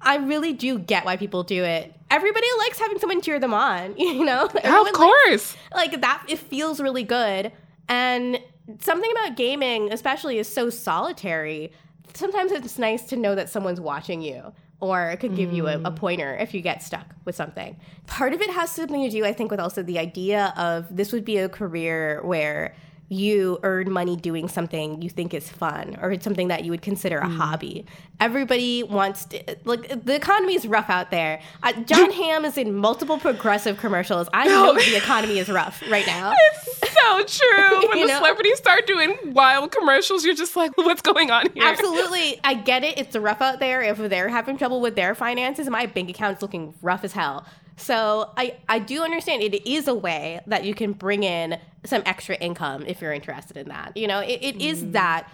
I 0.00 0.16
really 0.16 0.54
do 0.54 0.78
get 0.78 1.04
why 1.04 1.18
people 1.18 1.42
do 1.42 1.62
it. 1.62 1.94
Everybody 2.10 2.46
likes 2.60 2.78
having 2.78 2.98
someone 2.98 3.20
cheer 3.20 3.38
them 3.38 3.52
on, 3.52 3.94
you 3.98 4.24
know? 4.24 4.48
Yeah, 4.54 4.80
of 4.80 4.92
course. 4.94 5.56
Likes, 5.74 5.92
like 5.92 6.00
that, 6.00 6.24
it 6.26 6.38
feels 6.38 6.80
really 6.80 7.04
good. 7.04 7.52
And 7.86 8.40
something 8.78 9.12
about 9.12 9.36
gaming, 9.36 9.92
especially, 9.92 10.38
is 10.38 10.48
so 10.48 10.70
solitary. 10.70 11.70
Sometimes 12.14 12.50
it's 12.50 12.78
nice 12.78 13.02
to 13.08 13.16
know 13.16 13.34
that 13.34 13.50
someone's 13.50 13.78
watching 13.78 14.22
you 14.22 14.54
or 14.80 15.10
it 15.10 15.18
could 15.18 15.36
give 15.36 15.50
mm. 15.50 15.56
you 15.56 15.66
a, 15.68 15.74
a, 15.74 15.90
mm. 15.90 15.96
pointer 15.96 16.36
if 16.36 16.54
you 16.54 16.60
get 16.60 16.82
stuck 16.82 17.06
with 17.24 17.36
something. 17.36 17.76
Part 18.06 18.32
of 18.32 18.40
it 18.40 18.50
has 18.50 18.70
something 18.70 19.02
to 19.02 19.10
do, 19.10 19.24
I 19.24 19.32
think, 19.32 19.50
with 19.50 19.60
also 19.60 19.82
the 19.82 19.98
idea 19.98 20.52
of 20.56 20.94
this 20.94 21.12
would 21.12 21.24
be 21.24 21.38
a 21.38 21.48
career 21.48 22.20
where 22.24 22.74
you 23.10 23.58
earn 23.64 23.90
money 23.90 24.14
doing 24.14 24.46
something 24.46 25.02
you 25.02 25.10
think 25.10 25.34
is 25.34 25.50
fun 25.50 25.98
or 26.00 26.12
it's 26.12 26.22
something 26.22 26.46
that 26.46 26.64
you 26.64 26.70
would 26.70 26.80
consider 26.80 27.18
a 27.18 27.26
mm. 27.26 27.36
hobby. 27.36 27.84
Everybody 28.20 28.84
wants 28.84 29.24
to, 29.26 29.56
like, 29.64 30.04
the 30.04 30.14
economy 30.14 30.54
is 30.54 30.64
rough 30.64 30.88
out 30.88 31.10
there. 31.10 31.42
Uh, 31.64 31.72
Jon 31.72 32.12
Hamm 32.12 32.44
is 32.44 32.56
in 32.56 32.72
multiple 32.72 33.18
progressive 33.18 33.78
commercials. 33.78 34.28
I 34.32 34.46
no. 34.46 34.66
know 34.66 34.74
the 34.74 34.96
economy 34.96 35.40
is 35.40 35.48
rough 35.48 35.82
right 35.90 36.06
now. 36.06 36.32
It's 36.82 36.94
so 36.94 37.46
true. 37.46 37.88
When 37.90 38.00
the 38.00 38.06
know? 38.06 38.16
celebrities 38.18 38.58
start 38.58 38.86
doing 38.86 39.16
wild 39.32 39.72
commercials, 39.72 40.24
you're 40.24 40.34
just 40.34 40.54
like, 40.54 40.76
what's 40.76 41.02
going 41.02 41.30
on 41.30 41.50
here? 41.52 41.64
Absolutely. 41.64 42.40
I 42.44 42.54
get 42.54 42.84
it. 42.84 42.98
It's 42.98 43.16
rough 43.16 43.40
out 43.40 43.58
there. 43.58 43.82
If 43.82 43.98
they're 43.98 44.28
having 44.28 44.56
trouble 44.56 44.80
with 44.80 44.96
their 44.96 45.14
finances, 45.14 45.68
my 45.68 45.86
bank 45.86 46.10
account's 46.10 46.42
looking 46.42 46.74
rough 46.82 47.04
as 47.04 47.12
hell. 47.12 47.46
So 47.80 48.30
I, 48.36 48.56
I 48.68 48.78
do 48.78 49.02
understand 49.02 49.42
it 49.42 49.68
is 49.68 49.88
a 49.88 49.94
way 49.94 50.40
that 50.46 50.64
you 50.64 50.74
can 50.74 50.92
bring 50.92 51.22
in 51.22 51.58
some 51.84 52.02
extra 52.04 52.36
income 52.36 52.84
if 52.86 53.00
you're 53.00 53.12
interested 53.12 53.56
in 53.56 53.68
that. 53.68 53.96
You 53.96 54.06
know, 54.06 54.20
it, 54.20 54.38
it 54.42 54.58
mm. 54.58 54.66
is 54.66 54.90
that. 54.90 55.28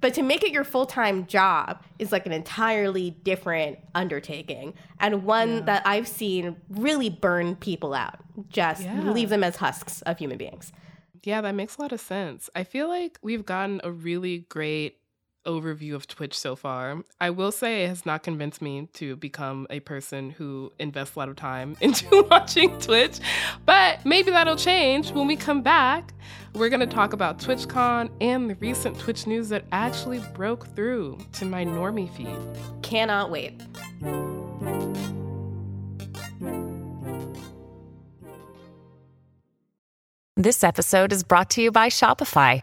But 0.00 0.14
to 0.14 0.22
make 0.22 0.42
it 0.42 0.50
your 0.50 0.64
full 0.64 0.86
time 0.86 1.26
job 1.26 1.82
is 1.98 2.10
like 2.10 2.24
an 2.24 2.32
entirely 2.32 3.10
different 3.10 3.78
undertaking 3.94 4.72
and 4.98 5.24
one 5.24 5.56
yeah. 5.56 5.60
that 5.60 5.86
I've 5.86 6.08
seen 6.08 6.56
really 6.70 7.10
burn 7.10 7.54
people 7.56 7.92
out, 7.92 8.18
just 8.48 8.82
yeah. 8.82 9.10
leave 9.10 9.28
them 9.28 9.44
as 9.44 9.56
husks 9.56 10.00
of 10.02 10.18
human 10.18 10.38
beings. 10.38 10.72
Yeah, 11.22 11.42
that 11.42 11.54
makes 11.54 11.76
a 11.76 11.82
lot 11.82 11.92
of 11.92 12.00
sense. 12.00 12.48
I 12.54 12.64
feel 12.64 12.88
like 12.88 13.18
we've 13.20 13.44
gotten 13.44 13.82
a 13.84 13.92
really 13.92 14.38
great 14.48 14.99
overview 15.46 15.94
of 15.94 16.06
Twitch 16.06 16.38
so 16.38 16.56
far. 16.56 17.02
I 17.20 17.30
will 17.30 17.52
say 17.52 17.84
it 17.84 17.88
has 17.88 18.04
not 18.04 18.22
convinced 18.22 18.60
me 18.62 18.88
to 18.94 19.16
become 19.16 19.66
a 19.70 19.80
person 19.80 20.30
who 20.30 20.72
invests 20.78 21.16
a 21.16 21.18
lot 21.18 21.28
of 21.28 21.36
time 21.36 21.76
into 21.80 22.26
watching 22.30 22.78
Twitch, 22.78 23.18
but 23.64 24.04
maybe 24.04 24.30
that'll 24.30 24.56
change 24.56 25.12
when 25.12 25.26
we 25.26 25.36
come 25.36 25.62
back. 25.62 26.12
We're 26.54 26.68
going 26.68 26.80
to 26.80 26.86
talk 26.86 27.12
about 27.12 27.38
TwitchCon 27.38 28.10
and 28.20 28.50
the 28.50 28.54
recent 28.56 28.98
Twitch 28.98 29.26
news 29.26 29.48
that 29.50 29.64
actually 29.72 30.18
broke 30.34 30.66
through 30.74 31.18
to 31.34 31.44
my 31.44 31.64
normie 31.64 32.12
feed. 32.14 32.36
Cannot 32.82 33.30
wait. 33.30 33.60
This 40.36 40.64
episode 40.64 41.12
is 41.12 41.22
brought 41.22 41.50
to 41.50 41.62
you 41.62 41.70
by 41.70 41.88
Shopify. 41.88 42.62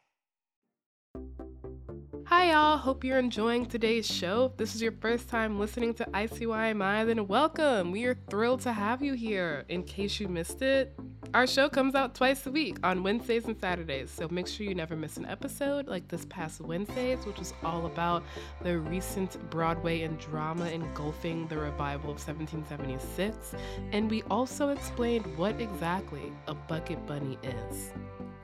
Hi, 2.33 2.51
y'all. 2.51 2.77
Hope 2.77 3.03
you're 3.03 3.19
enjoying 3.19 3.65
today's 3.65 4.09
show. 4.09 4.45
If 4.45 4.55
this 4.55 4.73
is 4.73 4.81
your 4.81 4.93
first 4.93 5.27
time 5.27 5.59
listening 5.59 5.93
to 5.95 6.05
ICYMI, 6.05 7.05
then 7.05 7.27
welcome. 7.27 7.91
We 7.91 8.05
are 8.05 8.15
thrilled 8.29 8.61
to 8.61 8.71
have 8.71 9.01
you 9.01 9.15
here. 9.15 9.65
In 9.67 9.83
case 9.83 10.17
you 10.17 10.29
missed 10.29 10.61
it, 10.61 10.97
our 11.33 11.45
show 11.45 11.67
comes 11.67 11.93
out 11.93 12.15
twice 12.15 12.47
a 12.47 12.51
week 12.51 12.77
on 12.83 13.03
Wednesdays 13.03 13.47
and 13.47 13.59
Saturdays, 13.59 14.09
so 14.09 14.29
make 14.29 14.47
sure 14.47 14.65
you 14.65 14.73
never 14.73 14.95
miss 14.95 15.17
an 15.17 15.25
episode 15.25 15.89
like 15.89 16.07
this 16.07 16.23
past 16.23 16.61
Wednesdays, 16.61 17.25
which 17.25 17.37
was 17.37 17.53
all 17.65 17.85
about 17.85 18.23
the 18.61 18.79
recent 18.79 19.37
Broadway 19.49 20.03
and 20.03 20.17
drama 20.17 20.69
engulfing 20.69 21.49
the 21.49 21.57
revival 21.57 22.11
of 22.11 22.25
1776. 22.25 23.55
And 23.91 24.09
we 24.09 24.23
also 24.31 24.69
explained 24.69 25.25
what 25.37 25.59
exactly 25.59 26.31
a 26.47 26.53
bucket 26.53 27.05
bunny 27.05 27.37
is. 27.43 27.91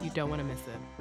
You 0.01 0.09
don't 0.09 0.29
want 0.29 0.41
to 0.41 0.45
miss 0.45 0.59
it. 0.59 0.96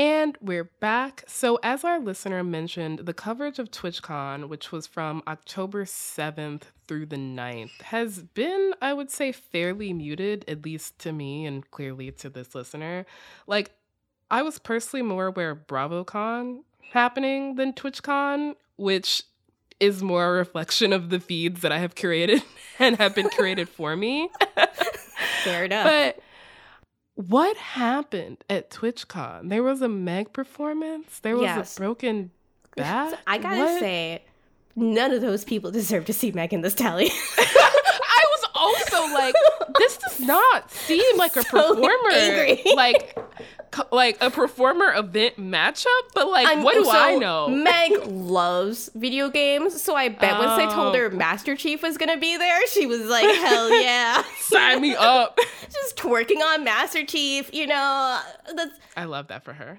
And 0.00 0.38
we're 0.40 0.70
back. 0.80 1.24
So, 1.26 1.58
as 1.62 1.84
our 1.84 2.00
listener 2.00 2.42
mentioned, 2.42 3.00
the 3.00 3.12
coverage 3.12 3.58
of 3.58 3.70
TwitchCon, 3.70 4.48
which 4.48 4.72
was 4.72 4.86
from 4.86 5.22
October 5.28 5.84
7th 5.84 6.62
through 6.88 7.04
the 7.04 7.16
9th, 7.16 7.82
has 7.82 8.20
been, 8.20 8.72
I 8.80 8.94
would 8.94 9.10
say, 9.10 9.30
fairly 9.30 9.92
muted, 9.92 10.46
at 10.48 10.64
least 10.64 10.98
to 11.00 11.12
me 11.12 11.44
and 11.44 11.70
clearly 11.70 12.10
to 12.12 12.30
this 12.30 12.54
listener. 12.54 13.04
Like, 13.46 13.72
I 14.30 14.40
was 14.40 14.58
personally 14.58 15.02
more 15.02 15.26
aware 15.26 15.50
of 15.50 15.66
BravoCon 15.66 16.60
happening 16.92 17.56
than 17.56 17.74
TwitchCon, 17.74 18.54
which 18.78 19.24
is 19.80 20.02
more 20.02 20.34
a 20.34 20.38
reflection 20.38 20.94
of 20.94 21.10
the 21.10 21.20
feeds 21.20 21.60
that 21.60 21.72
I 21.72 21.78
have 21.78 21.94
curated 21.94 22.42
and 22.78 22.96
have 22.96 23.14
been 23.14 23.28
curated 23.28 23.68
for 23.68 23.94
me. 23.96 24.30
Fair 25.44 25.66
enough. 25.66 25.84
But 25.84 26.20
what 27.28 27.56
happened 27.56 28.38
at 28.48 28.70
TwitchCon? 28.70 29.48
There 29.48 29.62
was 29.62 29.82
a 29.82 29.88
Meg 29.88 30.32
performance. 30.32 31.18
There 31.20 31.36
was 31.36 31.42
Yes. 31.44 31.76
a 31.76 31.80
broken 31.80 32.30
back. 32.76 33.18
I 33.26 33.38
gotta 33.38 33.56
What? 33.60 33.80
say, 33.80 34.22
none 34.76 35.12
of 35.12 35.20
those 35.20 35.44
people 35.44 35.70
deserve 35.70 36.04
to 36.06 36.12
see 36.12 36.32
Megan 36.32 36.62
Thee 36.62 36.70
Stallion. 36.70 37.10
I 37.38 38.24
was 38.30 38.44
also 38.54 39.14
like, 39.14 39.34
this 39.78 39.96
does 39.98 40.20
not 40.20 40.70
seem 40.70 41.16
like 41.16 41.36
a 41.36 41.42
So 41.42 41.74
performer, 41.74 42.10
angry. 42.12 42.62
like, 42.74 43.18
like 43.90 44.16
a 44.20 44.30
performer 44.30 44.92
event 44.94 45.36
matchup. 45.38 45.86
But 46.14 46.28
like, 46.28 46.46
I'm- 46.46 46.62
what 46.62 46.74
do 46.74 46.84
so 46.84 46.90
I 46.92 47.16
know? 47.16 47.48
Meg 47.50 47.92
loves 48.06 48.90
video 48.94 49.28
games, 49.28 49.80
so 49.82 49.94
I 49.94 50.08
bet 50.08 50.38
once 50.38 50.52
I 50.52 50.66
told 50.72 50.94
Oh. 50.94 50.98
her 50.98 51.10
Master 51.10 51.54
Chief 51.56 51.82
was 51.82 51.96
gonna 51.98 52.16
be 52.18 52.36
there, 52.36 52.66
she 52.68 52.86
was 52.86 53.02
like, 53.06 53.24
"Hell 53.36 53.70
yeah!" 53.82 54.22
Sign 54.40 54.80
me 54.80 54.94
up. 54.94 55.38
Just 55.72 55.96
twerking 55.96 56.40
on 56.42 56.64
Master 56.64 57.04
Chief, 57.04 57.48
you 57.52 57.66
know. 57.66 58.20
That's 58.54 58.76
I 58.96 59.04
love 59.04 59.28
that 59.28 59.44
for 59.44 59.52
her. 59.52 59.78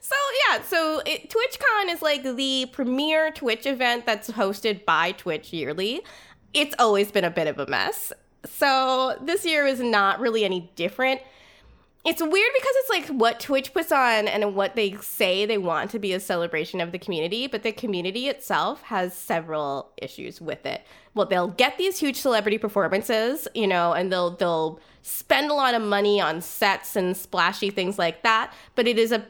so 0.00 0.16
yeah. 0.48 0.62
So 0.62 1.02
it, 1.06 1.30
TwitchCon 1.30 1.92
is 1.92 2.02
like 2.02 2.22
the 2.22 2.66
premier 2.72 3.30
Twitch 3.30 3.66
event 3.66 4.06
that's 4.06 4.30
hosted 4.30 4.84
by 4.84 5.12
Twitch 5.12 5.52
yearly. 5.52 6.02
It's 6.54 6.74
always 6.78 7.10
been 7.10 7.24
a 7.24 7.30
bit 7.30 7.46
of 7.46 7.58
a 7.58 7.66
mess. 7.66 8.12
So 8.44 9.16
this 9.22 9.44
year 9.46 9.66
is 9.66 9.80
not 9.80 10.18
really 10.20 10.44
any 10.44 10.70
different. 10.76 11.20
It's 12.04 12.20
weird 12.20 12.32
because 12.52 12.74
it's 12.74 12.90
like 12.90 13.06
what 13.08 13.38
Twitch 13.38 13.72
puts 13.72 13.92
on 13.92 14.26
and 14.26 14.56
what 14.56 14.74
they 14.74 14.96
say 14.96 15.46
they 15.46 15.58
want 15.58 15.88
to 15.92 16.00
be 16.00 16.12
a 16.12 16.18
celebration 16.18 16.80
of 16.80 16.90
the 16.90 16.98
community, 16.98 17.46
but 17.46 17.62
the 17.62 17.70
community 17.70 18.26
itself 18.26 18.82
has 18.82 19.14
several 19.14 19.92
issues 19.96 20.40
with 20.40 20.66
it. 20.66 20.82
Well, 21.14 21.26
they'll 21.26 21.48
get 21.48 21.78
these 21.78 22.00
huge 22.00 22.16
celebrity 22.16 22.58
performances, 22.58 23.46
you 23.54 23.68
know, 23.68 23.92
and 23.92 24.10
they'll 24.10 24.30
they'll 24.30 24.80
spend 25.02 25.50
a 25.50 25.54
lot 25.54 25.74
of 25.74 25.82
money 25.82 26.20
on 26.20 26.40
sets 26.40 26.96
and 26.96 27.16
splashy 27.16 27.70
things 27.70 28.00
like 28.00 28.24
that, 28.24 28.52
but 28.74 28.88
it 28.88 28.98
is 28.98 29.12
a 29.12 29.24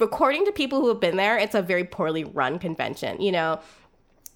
according 0.00 0.46
to 0.46 0.52
people 0.52 0.80
who 0.80 0.88
have 0.88 1.00
been 1.00 1.16
there, 1.16 1.38
it's 1.38 1.54
a 1.54 1.62
very 1.62 1.84
poorly 1.84 2.24
run 2.24 2.58
convention, 2.58 3.20
you 3.20 3.30
know. 3.30 3.60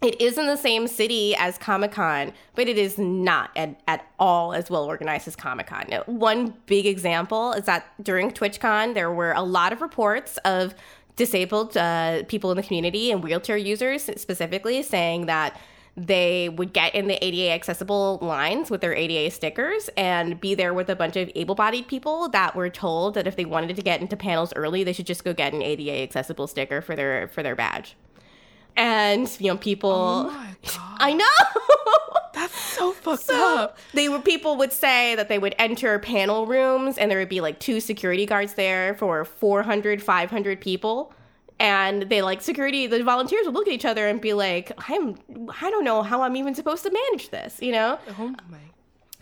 It 0.04 0.20
is 0.20 0.36
in 0.36 0.46
the 0.46 0.56
same 0.58 0.86
city 0.86 1.34
as 1.34 1.56
Comic 1.56 1.92
Con, 1.92 2.34
but 2.54 2.68
it 2.68 2.76
is 2.76 2.98
not 2.98 3.50
at, 3.56 3.80
at 3.88 4.06
all 4.18 4.52
as 4.52 4.68
well 4.68 4.84
organized 4.84 5.26
as 5.26 5.34
Comic 5.34 5.68
Con. 5.68 5.86
One 6.04 6.52
big 6.66 6.84
example 6.84 7.52
is 7.52 7.64
that 7.64 7.86
during 8.04 8.30
TwitchCon, 8.30 8.92
there 8.92 9.10
were 9.10 9.32
a 9.32 9.40
lot 9.40 9.72
of 9.72 9.80
reports 9.80 10.36
of 10.44 10.74
disabled 11.16 11.78
uh, 11.78 12.24
people 12.28 12.50
in 12.50 12.58
the 12.58 12.62
community 12.62 13.10
and 13.10 13.24
wheelchair 13.24 13.56
users 13.56 14.10
specifically 14.16 14.82
saying 14.82 15.24
that 15.24 15.58
they 15.96 16.50
would 16.50 16.74
get 16.74 16.94
in 16.94 17.06
the 17.06 17.24
ADA 17.24 17.52
accessible 17.52 18.18
lines 18.20 18.70
with 18.70 18.82
their 18.82 18.94
ADA 18.94 19.30
stickers 19.30 19.88
and 19.96 20.38
be 20.38 20.54
there 20.54 20.74
with 20.74 20.90
a 20.90 20.96
bunch 20.96 21.16
of 21.16 21.30
able 21.34 21.54
bodied 21.54 21.88
people 21.88 22.28
that 22.28 22.54
were 22.54 22.68
told 22.68 23.14
that 23.14 23.26
if 23.26 23.36
they 23.36 23.46
wanted 23.46 23.74
to 23.74 23.80
get 23.80 24.02
into 24.02 24.18
panels 24.18 24.52
early, 24.54 24.84
they 24.84 24.92
should 24.92 25.06
just 25.06 25.24
go 25.24 25.32
get 25.32 25.54
an 25.54 25.62
ADA 25.62 26.02
accessible 26.02 26.46
sticker 26.46 26.82
for 26.82 26.94
their 26.94 27.28
for 27.28 27.42
their 27.42 27.56
badge. 27.56 27.96
And 28.76 29.28
you 29.40 29.48
know, 29.52 29.56
people 29.56 29.90
oh 29.90 30.30
my 30.30 30.54
god, 30.66 30.96
I 30.98 31.12
know. 31.12 31.24
that's 32.34 32.58
so 32.58 32.92
fucked 32.92 33.22
So 33.24 33.58
up. 33.58 33.78
they 33.92 34.08
were 34.08 34.18
people 34.18 34.56
would 34.56 34.72
say 34.72 35.14
that 35.14 35.28
they 35.28 35.38
would 35.38 35.54
enter 35.58 35.98
panel 36.00 36.46
rooms 36.46 36.98
and 36.98 37.10
there 37.10 37.18
would 37.18 37.28
be 37.28 37.40
like 37.40 37.60
two 37.60 37.80
security 37.80 38.26
guards 38.26 38.54
there 38.54 38.94
for 38.94 39.24
400 39.24 40.02
500 40.02 40.60
people 40.60 41.12
and 41.60 42.02
they 42.02 42.20
like 42.22 42.42
security 42.42 42.88
the 42.88 43.04
volunteers 43.04 43.46
would 43.46 43.54
look 43.54 43.68
at 43.68 43.72
each 43.72 43.84
other 43.84 44.08
and 44.08 44.20
be 44.20 44.32
like 44.32 44.72
i'm 44.90 45.16
i 45.62 45.70
don't 45.70 45.84
know 45.84 46.02
how 46.02 46.22
i'm 46.22 46.34
even 46.34 46.52
supposed 46.56 46.82
to 46.82 46.90
manage 46.90 47.28
this 47.30 47.62
you 47.62 47.70
know 47.70 47.96
Oh 48.18 48.34
my. 48.50 48.58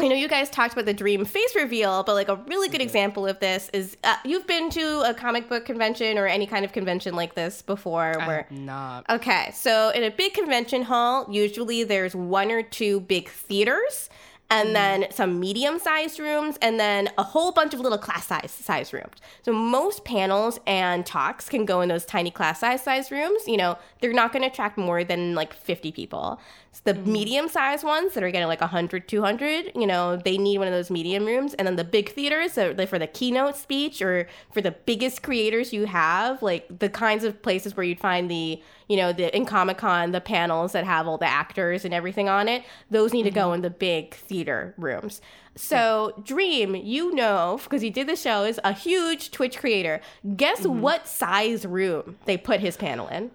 I 0.03 0.09
know 0.09 0.17
you 0.17 0.27
guys 0.27 0.51
talked 0.51 0.73
about 0.73 0.87
the 0.87 0.95
dream 0.95 1.25
face 1.25 1.55
reveal, 1.55 2.03
but 2.03 2.15
like 2.15 2.29
a 2.29 2.35
really 2.49 2.69
good 2.69 2.81
example 2.81 3.25
of 3.25 3.39
this 3.39 3.71
is 3.73 3.97
uh, 4.03 4.17
you've 4.25 4.49
been 4.49 4.69
to 4.71 5.09
a 5.09 5.15
comic 5.15 5.49
book 5.49 5.65
convention 5.65 6.19
or 6.19 6.27
any 6.27 6.45
kind 6.45 6.65
of 6.65 6.73
convention 6.73 7.15
like 7.15 7.37
this 7.37 7.63
before 7.63 8.21
I 8.21 8.27
where 8.27 8.47
not. 8.51 9.09
Okay, 9.09 9.53
so 9.55 9.91
in 9.91 10.03
a 10.03 10.11
big 10.11 10.35
convention 10.35 10.83
hall, 10.83 11.27
usually 11.31 11.85
there's 11.85 12.17
one 12.17 12.51
or 12.51 12.65
two 12.65 13.01
big 13.01 13.29
theaters, 13.29 14.11
and 14.51 14.77
then 14.77 15.07
some 15.11 15.41
medium 15.41 15.79
sized 15.79 16.19
rooms, 16.19 16.59
and 16.61 16.79
then 16.79 17.09
a 17.17 17.23
whole 17.23 17.53
bunch 17.53 17.73
of 17.73 17.81
little 17.81 17.97
class 17.97 18.27
size 18.27 18.51
size 18.51 18.93
rooms. 18.93 19.17
So 19.43 19.53
most 19.53 20.05
panels 20.05 20.59
and 20.67 21.07
talks 21.07 21.49
can 21.49 21.65
go 21.65 21.81
in 21.81 21.89
those 21.89 22.05
tiny 22.05 22.31
class 22.31 22.61
size 22.61 22.83
size 22.83 23.11
rooms. 23.11 23.47
You 23.47 23.57
know, 23.57 23.79
they're 24.01 24.13
not 24.13 24.33
going 24.33 24.43
to 24.43 24.49
attract 24.49 24.77
more 24.77 25.05
than 25.05 25.35
like 25.35 25.55
50 25.55 25.93
people. 25.93 26.41
The 26.81 26.95
mm-hmm. 26.95 27.13
medium 27.13 27.49
sized 27.49 27.85
ones 27.85 28.15
that 28.15 28.25
are 28.25 28.31
getting 28.31 28.49
like 28.49 28.61
100, 28.61 29.07
200, 29.07 29.73
you 29.77 29.87
know, 29.87 30.17
they 30.17 30.39
need 30.39 30.59
one 30.59 30.67
of 30.67 30.73
those 30.73 30.91
medium 30.91 31.27
rooms. 31.27 31.55
And 31.55 31.67
then 31.67 31.77
the 31.77 31.85
big 31.85 32.09
theaters, 32.09 32.55
so 32.55 32.75
for 32.87 32.99
the 32.99 33.07
keynote 33.07 33.57
speech 33.57 34.01
or 34.01 34.27
for 34.53 34.61
the 34.61 34.73
biggest 34.73 35.23
creators 35.23 35.73
you 35.73 35.85
have, 35.85 36.43
like 36.43 36.67
the 36.79 36.89
kinds 36.89 37.25
of 37.25 37.41
places 37.43 37.77
where 37.77 37.85
you'd 37.85 38.01
find 38.01 38.31
the, 38.31 38.61
you 38.89 38.97
know, 38.97 39.13
the 39.13 39.35
in 39.37 39.45
Comic 39.45 39.79
Con, 39.79 40.13
the 40.13 40.21
panels 40.21 40.73
that 40.73 40.85
have 40.85 41.07
all 41.07 41.19
the 41.19 41.27
actors 41.27 41.85
and 41.85 41.93
everything 41.95 42.29
on 42.29 42.49
it, 42.49 42.65
those 42.91 43.13
need 43.13 43.25
to 43.25 43.31
go 43.31 43.49
mm-hmm. 43.49 43.57
in 43.57 43.63
the 43.63 43.71
big 43.71 44.15
theater 44.15 44.75
rooms. 44.77 45.21
So, 45.55 46.21
Dream, 46.25 46.75
you 46.75 47.15
know, 47.15 47.61
because 47.63 47.85
you 47.85 47.91
did 47.91 48.09
the 48.09 48.17
show, 48.17 48.45
is 48.45 48.59
a 48.65 48.73
huge 48.73 49.31
Twitch 49.31 49.59
creator. 49.59 50.01
Guess 50.37 50.61
mm-hmm. 50.61 50.81
what 50.81 51.07
size 51.07 51.67
room 51.67 52.17
they 52.25 52.39
put 52.39 52.61
his 52.61 52.77
panel 52.77 53.09
in? 53.09 53.31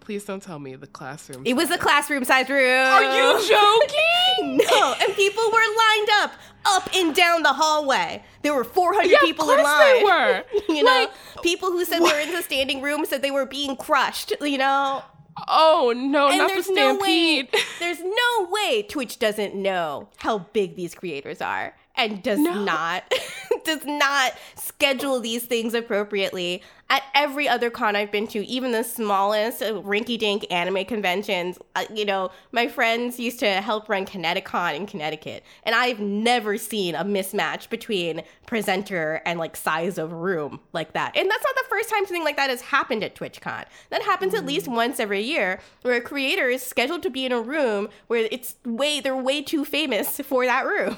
Please 0.00 0.24
don't 0.24 0.42
tell 0.42 0.58
me 0.58 0.74
the 0.76 0.86
classroom. 0.86 1.42
It 1.46 1.54
was 1.54 1.70
a 1.70 1.78
classroom 1.78 2.24
size 2.24 2.48
room. 2.48 2.86
Are 2.86 3.02
you 3.02 3.48
joking? 3.48 4.56
No, 4.70 4.94
and 5.00 5.14
people 5.14 5.44
were 5.52 5.58
lined 5.58 6.08
up, 6.22 6.32
up 6.66 6.88
and 6.94 7.14
down 7.14 7.42
the 7.42 7.52
hallway. 7.52 8.22
There 8.42 8.54
were 8.54 8.64
400 8.64 9.08
Yeah, 9.10 9.16
of 9.18 9.20
people 9.22 9.50
in 9.50 9.56
course 9.56 9.64
line. 9.68 9.94
they 9.94 10.04
were. 10.04 10.44
you 10.74 10.82
know, 10.82 10.90
Like, 11.00 11.42
people 11.42 11.70
who 11.70 11.84
said 11.84 12.00
they 12.00 12.04
were 12.12 12.18
in 12.20 12.32
the 12.32 12.42
standing 12.42 12.82
room 12.82 13.04
said 13.06 13.22
they 13.22 13.30
were 13.30 13.46
being 13.46 13.76
crushed. 13.76 14.32
You 14.40 14.58
know, 14.58 15.02
Oh 15.48 15.92
no, 15.96 16.28
and 16.28 16.38
not 16.38 16.48
the 16.48 16.54
there's 16.54 16.68
no 16.70 16.94
way. 16.96 17.46
stampede. 17.46 17.48
There's 17.78 18.00
no 18.00 18.48
way 18.50 18.82
Twitch 18.82 19.18
doesn't 19.18 19.54
know 19.54 20.08
how 20.18 20.38
big 20.52 20.76
these 20.76 20.94
creators 20.94 21.40
are 21.40 21.74
and 22.00 22.22
does 22.22 22.38
No. 22.38 22.64
not 22.64 23.04
does 23.64 23.84
not 23.84 24.32
schedule 24.56 25.20
these 25.20 25.44
things 25.44 25.74
appropriately. 25.74 26.62
At 26.88 27.04
every 27.14 27.48
other 27.48 27.70
con 27.70 27.94
I've 27.94 28.10
been 28.10 28.26
to, 28.28 28.44
even 28.46 28.72
the 28.72 28.82
smallest 28.82 29.62
uh, 29.62 29.74
rinky-dink 29.74 30.44
anime 30.50 30.84
conventions, 30.86 31.56
uh, 31.76 31.84
you 31.94 32.04
know, 32.04 32.30
my 32.50 32.66
friends 32.66 33.20
used 33.20 33.38
to 33.40 33.48
help 33.60 33.88
run 33.88 34.04
ConnectiCon 34.06 34.74
in 34.74 34.86
Connecticut, 34.86 35.44
and 35.62 35.76
I've 35.76 36.00
never 36.00 36.58
seen 36.58 36.96
a 36.96 37.04
mismatch 37.04 37.68
between 37.70 38.22
presenter 38.46 39.22
and 39.24 39.38
like 39.38 39.54
size 39.56 39.98
of 39.98 40.12
room 40.12 40.58
like 40.72 40.92
that. 40.94 41.16
And 41.16 41.30
that's 41.30 41.44
not 41.44 41.54
the 41.54 41.68
first 41.68 41.90
time 41.90 42.06
something 42.06 42.24
like 42.24 42.36
that 42.36 42.50
has 42.50 42.60
happened 42.62 43.04
at 43.04 43.14
TwitchCon. 43.14 43.66
That 43.90 44.02
happens 44.02 44.34
at 44.34 44.44
least 44.44 44.66
once 44.66 44.98
every 44.98 45.20
year, 45.22 45.60
where 45.82 45.94
a 45.94 46.00
creator 46.00 46.48
is 46.48 46.62
scheduled 46.62 47.04
to 47.04 47.10
be 47.10 47.24
in 47.24 47.30
a 47.30 47.40
room 47.40 47.88
where 48.08 48.26
it's 48.32 48.56
way 48.64 49.00
they're 49.00 49.16
way 49.16 49.42
too 49.42 49.64
famous 49.64 50.18
for 50.20 50.44
that 50.44 50.66
room. 50.66 50.96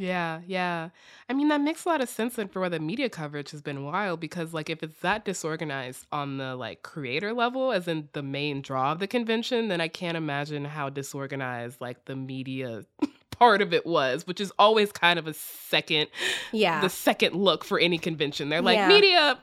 Yeah, 0.00 0.40
yeah. 0.46 0.88
I 1.28 1.34
mean, 1.34 1.48
that 1.48 1.60
makes 1.60 1.84
a 1.84 1.88
lot 1.90 2.00
of 2.00 2.08
sense 2.08 2.36
then 2.36 2.48
for 2.48 2.60
why 2.60 2.70
the 2.70 2.80
media 2.80 3.10
coverage 3.10 3.50
has 3.50 3.60
been 3.60 3.84
wild 3.84 4.18
because, 4.18 4.54
like, 4.54 4.70
if 4.70 4.82
it's 4.82 4.98
that 5.00 5.26
disorganized 5.26 6.06
on 6.10 6.38
the 6.38 6.56
like 6.56 6.82
creator 6.82 7.34
level, 7.34 7.70
as 7.70 7.86
in 7.86 8.08
the 8.14 8.22
main 8.22 8.62
draw 8.62 8.92
of 8.92 8.98
the 8.98 9.06
convention, 9.06 9.68
then 9.68 9.80
I 9.82 9.88
can't 9.88 10.16
imagine 10.16 10.64
how 10.64 10.88
disorganized 10.88 11.82
like 11.82 12.06
the 12.06 12.16
media 12.16 12.86
part 13.30 13.60
of 13.60 13.74
it 13.74 13.84
was, 13.84 14.26
which 14.26 14.40
is 14.40 14.50
always 14.58 14.90
kind 14.90 15.18
of 15.18 15.26
a 15.26 15.34
second, 15.34 16.08
Yeah. 16.50 16.80
the 16.80 16.88
second 16.88 17.34
look 17.34 17.62
for 17.62 17.78
any 17.78 17.98
convention. 17.98 18.48
They're 18.48 18.62
like, 18.62 18.76
Yeah. 18.76 18.88
media, 18.88 19.38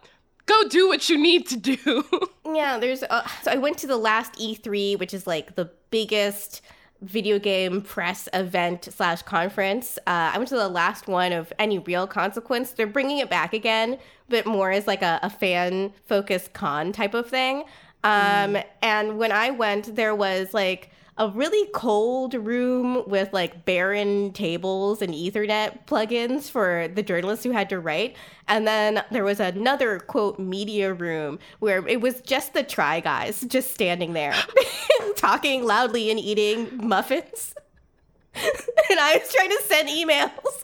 go 0.48 0.68
do 0.70 0.88
what 0.88 1.08
you 1.08 1.18
need 1.20 1.48
to 1.50 1.58
do. 1.58 2.04
Yeah, 2.50 2.80
there's. 2.80 3.04
Uh, 3.04 3.28
so 3.44 3.52
I 3.52 3.58
went 3.58 3.78
to 3.80 3.88
the 3.88 3.98
last 3.98 4.34
E3, 4.36 4.98
which 4.98 5.14
is 5.14 5.28
like 5.28 5.56
the 5.56 5.70
biggest 5.92 6.62
video 7.02 7.38
game 7.40 7.82
press 7.82 8.28
event 8.34 8.90
slash 8.92 9.22
conference. 9.22 9.98
Uh, 10.08 10.32
I 10.34 10.38
went 10.38 10.50
to 10.50 10.56
the 10.56 10.70
last 10.70 11.08
one 11.08 11.32
of 11.32 11.54
any 11.60 11.80
real 11.80 12.08
consequence. 12.08 12.72
They're 12.72 12.88
bringing 12.88 13.20
it 13.20 13.30
back 13.30 13.54
again, 13.54 13.98
but 14.30 14.46
more 14.46 14.72
as 14.72 14.88
like 14.88 15.02
a, 15.02 15.20
a 15.22 15.30
fan 15.30 15.94
focused 16.06 16.54
con 16.54 16.92
type 16.92 17.14
of 17.14 17.30
thing. 17.30 17.64
Um, 18.04 18.56
mm. 18.56 18.66
And 18.82 19.18
when 19.18 19.32
I 19.32 19.52
went, 19.52 19.96
there 19.96 20.16
was 20.16 20.54
like 20.54 20.92
a 21.18 21.30
really 21.30 21.68
cold 21.74 22.34
room 22.34 23.04
with 23.08 23.34
like 23.34 23.66
barren 23.66 24.32
tables 24.34 25.02
and 25.02 25.14
Ethernet 25.14 25.86
plugins 25.86 26.50
for 26.50 26.88
the 26.94 27.02
journalists 27.02 27.44
who 27.44 27.52
had 27.52 27.70
to 27.70 27.80
write. 27.80 28.16
And 28.48 28.68
then 28.68 29.04
there 29.12 29.24
was 29.24 29.40
another 29.40 30.00
quote 30.00 30.38
media 30.40 30.94
room 30.94 31.40
where 31.60 31.86
it 31.88 32.02
was 32.02 32.22
just 32.22 32.54
the 32.54 32.64
try 32.64 33.00
guys 33.00 33.42
just 33.42 33.74
standing 33.74 34.14
there 34.14 34.36
talking 35.16 35.66
loudly 35.66 36.12
and 36.12 36.20
eating 36.20 36.88
muffins. 36.88 37.56
and 38.36 39.00
I 39.00 39.18
was 39.18 39.34
trying 39.34 39.50
to 39.50 39.62
send 39.66 39.90
emails. 39.90 40.64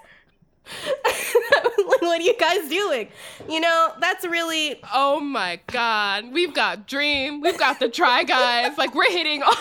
Like, 0.65 1.77
what 2.01 2.19
are 2.19 2.23
you 2.23 2.37
guys 2.37 2.69
doing? 2.69 3.09
You 3.49 3.59
know, 3.59 3.93
that's 3.99 4.25
really. 4.25 4.79
Oh 4.93 5.19
my 5.19 5.59
God. 5.67 6.31
We've 6.31 6.53
got 6.53 6.87
Dream. 6.87 7.41
We've 7.41 7.57
got 7.57 7.79
the 7.79 7.89
Try 7.89 8.23
Guys. 8.23 8.77
like, 8.77 8.95
we're 8.95 9.11
hitting 9.11 9.43
all. 9.43 9.53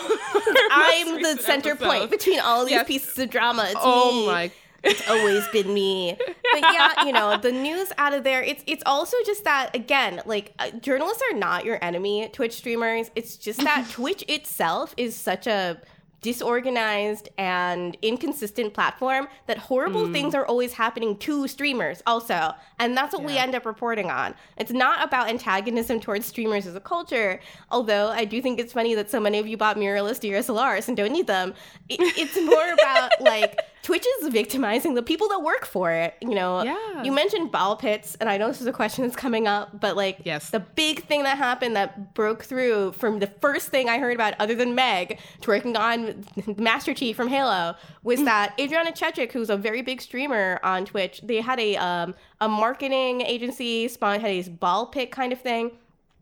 I'm 0.70 1.22
the 1.22 1.38
center 1.40 1.70
episodes. 1.70 1.98
point 1.98 2.10
between 2.10 2.40
all 2.40 2.64
these 2.64 2.72
yes. 2.72 2.86
pieces 2.86 3.18
of 3.18 3.30
drama. 3.30 3.64
It's 3.66 3.76
oh 3.80 4.12
me. 4.12 4.26
my 4.26 4.52
it's 4.82 5.08
always 5.08 5.46
been 5.48 5.72
me. 5.72 6.16
But 6.52 6.60
yeah, 6.60 7.04
you 7.04 7.12
know, 7.12 7.36
the 7.36 7.52
news 7.52 7.92
out 7.98 8.14
of 8.14 8.24
there, 8.24 8.42
it's 8.42 8.62
it's 8.66 8.82
also 8.84 9.16
just 9.24 9.44
that 9.44 9.74
again, 9.74 10.22
like 10.26 10.52
uh, 10.58 10.70
journalists 10.70 11.22
are 11.30 11.36
not 11.36 11.64
your 11.64 11.82
enemy, 11.82 12.28
Twitch 12.32 12.54
streamers. 12.54 13.10
It's 13.14 13.36
just 13.36 13.60
that 13.60 13.88
Twitch 13.90 14.24
itself 14.28 14.94
is 14.96 15.14
such 15.14 15.46
a 15.46 15.80
disorganized 16.22 17.28
and 17.36 17.96
inconsistent 18.00 18.72
platform 18.72 19.26
that 19.46 19.58
horrible 19.58 20.06
mm. 20.06 20.12
things 20.12 20.34
are 20.34 20.46
always 20.46 20.72
happening 20.72 21.16
to 21.16 21.48
streamers 21.48 22.00
also 22.06 22.52
and 22.78 22.96
that's 22.96 23.12
what 23.12 23.22
yeah. 23.22 23.26
we 23.26 23.36
end 23.36 23.54
up 23.56 23.66
reporting 23.66 24.08
on 24.08 24.32
it's 24.56 24.70
not 24.70 25.04
about 25.04 25.28
antagonism 25.28 25.98
towards 25.98 26.24
streamers 26.24 26.64
as 26.64 26.76
a 26.76 26.80
culture 26.80 27.40
although 27.72 28.08
i 28.08 28.24
do 28.24 28.40
think 28.40 28.60
it's 28.60 28.72
funny 28.72 28.94
that 28.94 29.10
so 29.10 29.18
many 29.18 29.38
of 29.38 29.48
you 29.48 29.56
bought 29.56 29.76
mirrorless 29.76 30.20
dslrs 30.20 30.86
and 30.86 30.96
don't 30.96 31.12
need 31.12 31.26
them 31.26 31.52
it, 31.88 31.98
it's 32.16 32.40
more 32.40 32.72
about 32.72 33.10
like 33.20 33.58
Twitch 33.82 34.06
is 34.20 34.28
victimizing 34.28 34.94
the 34.94 35.02
people 35.02 35.28
that 35.28 35.40
work 35.40 35.66
for 35.66 35.90
it. 35.90 36.14
You 36.20 36.36
know, 36.36 36.62
yeah. 36.62 37.02
you 37.02 37.10
mentioned 37.10 37.50
ball 37.50 37.74
pits, 37.76 38.16
and 38.20 38.28
I 38.28 38.38
know 38.38 38.46
this 38.46 38.60
is 38.60 38.66
a 38.68 38.72
question 38.72 39.02
that's 39.02 39.16
coming 39.16 39.48
up, 39.48 39.80
but 39.80 39.96
like, 39.96 40.20
yes. 40.24 40.50
the 40.50 40.60
big 40.60 41.04
thing 41.04 41.24
that 41.24 41.36
happened 41.36 41.74
that 41.74 42.14
broke 42.14 42.44
through 42.44 42.92
from 42.92 43.18
the 43.18 43.26
first 43.26 43.68
thing 43.68 43.88
I 43.88 43.98
heard 43.98 44.14
about, 44.14 44.34
other 44.38 44.54
than 44.54 44.76
Meg 44.76 45.18
twerking 45.40 45.76
on 45.76 46.24
Master 46.62 46.94
Chief 46.94 47.16
from 47.16 47.26
Halo, 47.26 47.74
was 48.04 48.20
mm. 48.20 48.26
that 48.26 48.54
Adriana 48.58 48.92
Chechik, 48.92 49.32
who's 49.32 49.50
a 49.50 49.56
very 49.56 49.82
big 49.82 50.00
streamer 50.00 50.60
on 50.62 50.84
Twitch, 50.84 51.20
they 51.24 51.40
had 51.40 51.58
a 51.58 51.76
um, 51.76 52.14
a 52.40 52.48
marketing 52.48 53.20
agency 53.22 53.88
spawn 53.88 54.20
had 54.20 54.30
a 54.30 54.48
ball 54.48 54.86
pit 54.86 55.10
kind 55.10 55.32
of 55.32 55.40
thing. 55.40 55.72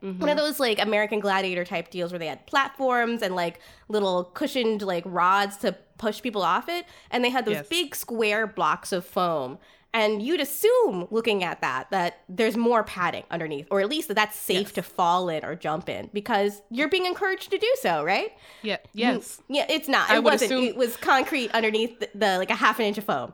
Mm-hmm. 0.03 0.21
One 0.21 0.31
of 0.31 0.37
those 0.37 0.59
like 0.59 0.81
American 0.81 1.21
Gladiator 1.21 1.65
type 1.65 1.91
deals 1.91 2.13
where 2.13 2.19
they 2.19 2.27
had 2.27 2.47
platforms 2.47 3.23
and 3.23 3.35
like 3.35 3.61
little 3.89 4.25
cushioned 4.25 4.83
like 4.83 5.05
rods 5.07 5.57
to 5.59 5.77
push 5.99 6.23
people 6.23 6.43
off 6.43 6.69
it. 6.69 6.87
And 7.11 7.25
they 7.25 7.31
had 7.31 7.45
those 7.45 7.57
yes. 7.57 7.69
big 7.69 7.95
square 7.95 8.47
blocks 8.47 8.93
of 8.93 9.05
foam. 9.05 9.59
And 9.93 10.23
you'd 10.23 10.41
assume, 10.41 11.09
looking 11.11 11.43
at 11.43 11.61
that, 11.63 11.91
that 11.91 12.21
there's 12.29 12.57
more 12.57 12.85
padding 12.85 13.25
underneath, 13.29 13.67
or 13.73 13.81
at 13.81 13.89
least 13.89 14.07
that 14.07 14.15
that's 14.15 14.39
safe 14.39 14.69
yes. 14.69 14.73
to 14.73 14.83
fall 14.83 15.29
in 15.29 15.45
or 15.45 15.57
jump 15.57 15.89
in 15.89 16.11
because 16.13 16.63
you're 16.71 16.89
being 16.89 17.07
encouraged 17.07 17.51
to 17.51 17.59
do 17.59 17.75
so, 17.81 18.05
right? 18.05 18.33
Yeah. 18.63 18.77
Yes. 18.95 19.43
Yeah. 19.49 19.67
It's 19.69 19.89
not. 19.89 20.09
It 20.11 20.23
wasn't. 20.23 20.53
Assume- 20.53 20.65
it 20.65 20.77
was 20.77 20.97
concrete 20.97 21.51
underneath 21.51 21.99
the, 21.99 22.09
the, 22.15 22.39
like 22.39 22.51
a 22.51 22.55
half 22.55 22.79
an 22.79 22.87
inch 22.87 22.99
of 22.99 23.05
foam. 23.05 23.33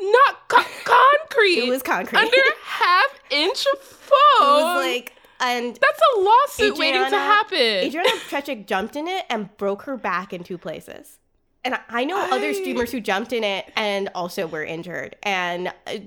Not 0.00 0.48
co- 0.48 0.62
concrete. 0.84 1.64
it 1.64 1.68
was 1.68 1.82
concrete 1.82 2.18
under 2.18 2.36
half 2.62 3.20
inch 3.30 3.66
of 3.72 3.80
foam. 3.80 4.14
It 4.40 4.44
was 4.44 4.84
like 4.84 5.12
and 5.40 5.76
that's 5.76 6.00
a 6.16 6.20
lawsuit 6.20 6.72
Adriana, 6.74 6.98
waiting 6.98 7.10
to 7.10 7.18
happen. 7.18 7.58
Adriana 7.58 8.08
Chechik 8.28 8.66
jumped 8.66 8.96
in 8.96 9.06
it 9.08 9.24
and 9.30 9.56
broke 9.56 9.82
her 9.82 9.96
back 9.96 10.32
in 10.32 10.42
two 10.42 10.58
places. 10.58 11.18
And 11.64 11.78
I 11.88 12.04
know 12.04 12.16
I... 12.18 12.30
other 12.30 12.54
streamers 12.54 12.90
who 12.90 13.00
jumped 13.00 13.32
in 13.32 13.44
it 13.44 13.70
and 13.76 14.08
also 14.14 14.46
were 14.46 14.64
injured. 14.64 15.16
And 15.22 15.68
uh, 15.86 15.98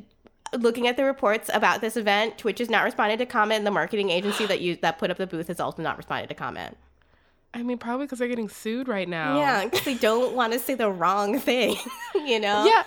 looking 0.57 0.87
at 0.87 0.97
the 0.97 1.03
reports 1.03 1.49
about 1.53 1.81
this 1.81 1.97
event, 1.97 2.37
Twitch 2.37 2.59
has 2.59 2.69
not 2.69 2.83
responded 2.83 3.19
to 3.19 3.25
comment. 3.25 3.65
The 3.65 3.71
marketing 3.71 4.09
agency 4.09 4.45
that 4.45 4.61
you 4.61 4.75
that 4.77 4.97
put 4.99 5.11
up 5.11 5.17
the 5.17 5.27
booth 5.27 5.47
has 5.47 5.59
also 5.59 5.81
not 5.81 5.97
responded 5.97 6.27
to 6.27 6.35
comment. 6.35 6.77
I 7.53 7.63
mean, 7.63 7.77
probably 7.77 8.05
because 8.05 8.19
they're 8.19 8.29
getting 8.29 8.49
sued 8.49 8.87
right 8.87 9.09
now. 9.09 9.37
Yeah, 9.37 9.65
because 9.65 9.83
they 9.83 9.95
don't 9.95 10.35
want 10.35 10.53
to 10.53 10.59
say 10.59 10.73
the 10.75 10.89
wrong 10.89 11.39
thing. 11.39 11.75
you 12.15 12.39
know. 12.39 12.65
Yeah. 12.65 12.83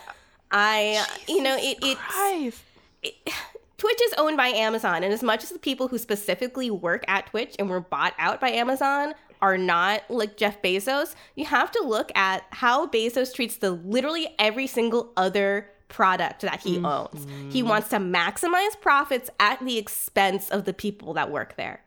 I, 0.51 1.05
Jesus 1.17 1.29
you 1.29 1.43
know, 1.43 1.57
it, 1.59 1.79
it's. 1.83 2.63
It, 3.03 3.35
Twitch 3.85 4.01
is 4.07 4.15
owned 4.17 4.39
by 4.39 4.49
Amazon, 4.49 5.05
and 5.05 5.13
as 5.13 5.23
much 5.23 5.45
as 5.45 5.51
the 5.51 5.59
people 5.59 5.89
who 5.89 5.99
specifically 5.99 6.71
work 6.71 7.05
at 7.07 7.27
Twitch 7.27 7.55
and 7.59 7.69
were 7.69 7.81
bought 7.81 8.15
out 8.19 8.41
by 8.41 8.49
Amazon 8.49 9.13
are 9.43 9.59
not 9.59 10.01
like 10.09 10.39
Jeff 10.39 10.63
Bezos, 10.63 11.15
you 11.35 11.45
have 11.45 11.71
to 11.71 11.85
look 11.85 12.11
at 12.17 12.45
how 12.49 12.87
Bezos 12.87 13.35
treats 13.35 13.57
the 13.57 13.73
literally 13.73 14.35
every 14.39 14.67
single 14.67 15.13
other 15.19 15.69
product 15.89 16.41
that 16.41 16.61
he 16.61 16.77
mm-hmm. 16.77 16.87
owns. 16.87 17.27
He 17.53 17.63
wants 17.63 17.89
to 17.89 17.97
maximize 17.97 18.81
profits 18.81 19.29
at 19.39 19.63
the 19.63 19.77
expense 19.77 20.49
of 20.49 20.65
the 20.65 20.73
people 20.73 21.13
that 21.13 21.31
work 21.31 21.59
there. 21.59 21.83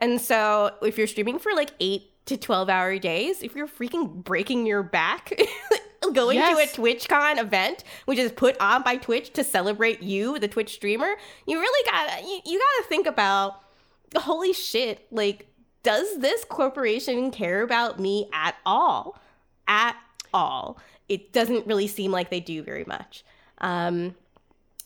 And 0.00 0.20
so 0.20 0.72
if 0.82 0.98
you're 0.98 1.06
streaming 1.06 1.38
for 1.38 1.52
like 1.54 1.70
8 1.78 2.26
to 2.26 2.36
12 2.36 2.68
hour 2.68 2.98
days, 2.98 3.44
if 3.44 3.54
you're 3.54 3.68
freaking 3.68 4.24
breaking 4.24 4.66
your 4.66 4.82
back 4.82 5.32
going 6.12 6.36
yes. 6.36 6.72
to 6.72 6.82
a 6.82 6.82
TwitchCon 6.82 7.38
event, 7.38 7.84
which 8.04 8.18
is 8.18 8.32
put 8.32 8.58
on 8.60 8.82
by 8.82 8.96
Twitch 8.96 9.32
to 9.34 9.44
celebrate 9.44 10.02
you, 10.02 10.38
the 10.38 10.48
Twitch 10.48 10.74
streamer, 10.74 11.16
you 11.46 11.58
really 11.58 11.90
gotta 11.90 12.22
you, 12.22 12.40
you 12.44 12.58
gotta 12.58 12.88
think 12.88 13.06
about 13.06 13.60
holy 14.14 14.52
shit, 14.52 15.06
like, 15.10 15.46
does 15.82 16.18
this 16.18 16.44
corporation 16.44 17.30
care 17.30 17.62
about 17.62 17.98
me 17.98 18.28
at 18.32 18.56
all? 18.64 19.18
At 19.68 19.96
all. 20.32 20.78
It 21.08 21.32
doesn't 21.32 21.66
really 21.66 21.86
seem 21.86 22.10
like 22.10 22.30
they 22.30 22.40
do 22.40 22.62
very 22.62 22.84
much. 22.84 23.24
Um, 23.58 24.14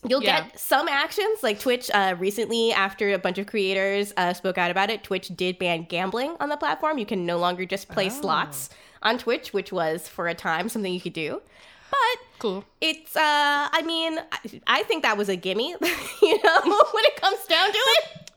You'll 0.06 0.22
yeah. 0.22 0.42
get 0.44 0.58
some 0.58 0.88
actions 0.88 1.42
like 1.42 1.60
Twitch 1.60 1.90
uh, 1.92 2.14
recently, 2.18 2.72
after 2.72 3.12
a 3.12 3.18
bunch 3.18 3.38
of 3.38 3.46
creators 3.46 4.14
uh, 4.16 4.32
spoke 4.32 4.56
out 4.56 4.70
about 4.70 4.88
it. 4.88 5.04
Twitch 5.04 5.28
did 5.36 5.58
ban 5.58 5.84
gambling 5.84 6.36
on 6.40 6.48
the 6.48 6.56
platform. 6.56 6.96
You 6.96 7.04
can 7.04 7.26
no 7.26 7.36
longer 7.36 7.66
just 7.66 7.88
play 7.88 8.06
oh. 8.06 8.08
slots 8.08 8.70
on 9.02 9.18
Twitch, 9.18 9.52
which 9.52 9.72
was 9.72 10.08
for 10.08 10.28
a 10.28 10.34
time 10.34 10.68
something 10.68 10.92
you 10.92 11.00
could 11.00 11.12
do. 11.12 11.42
But 11.90 11.98
cool. 12.38 12.64
It's 12.80 13.16
uh 13.16 13.20
I 13.72 13.82
mean, 13.84 14.18
I, 14.32 14.60
I 14.66 14.82
think 14.84 15.02
that 15.02 15.18
was 15.18 15.28
a 15.28 15.36
gimme, 15.36 15.68
you 16.22 16.42
know, 16.42 16.60
when 16.92 17.04
it 17.04 17.16
comes 17.16 17.44
down 17.46 17.70
to 17.70 17.78
it. 17.78 18.30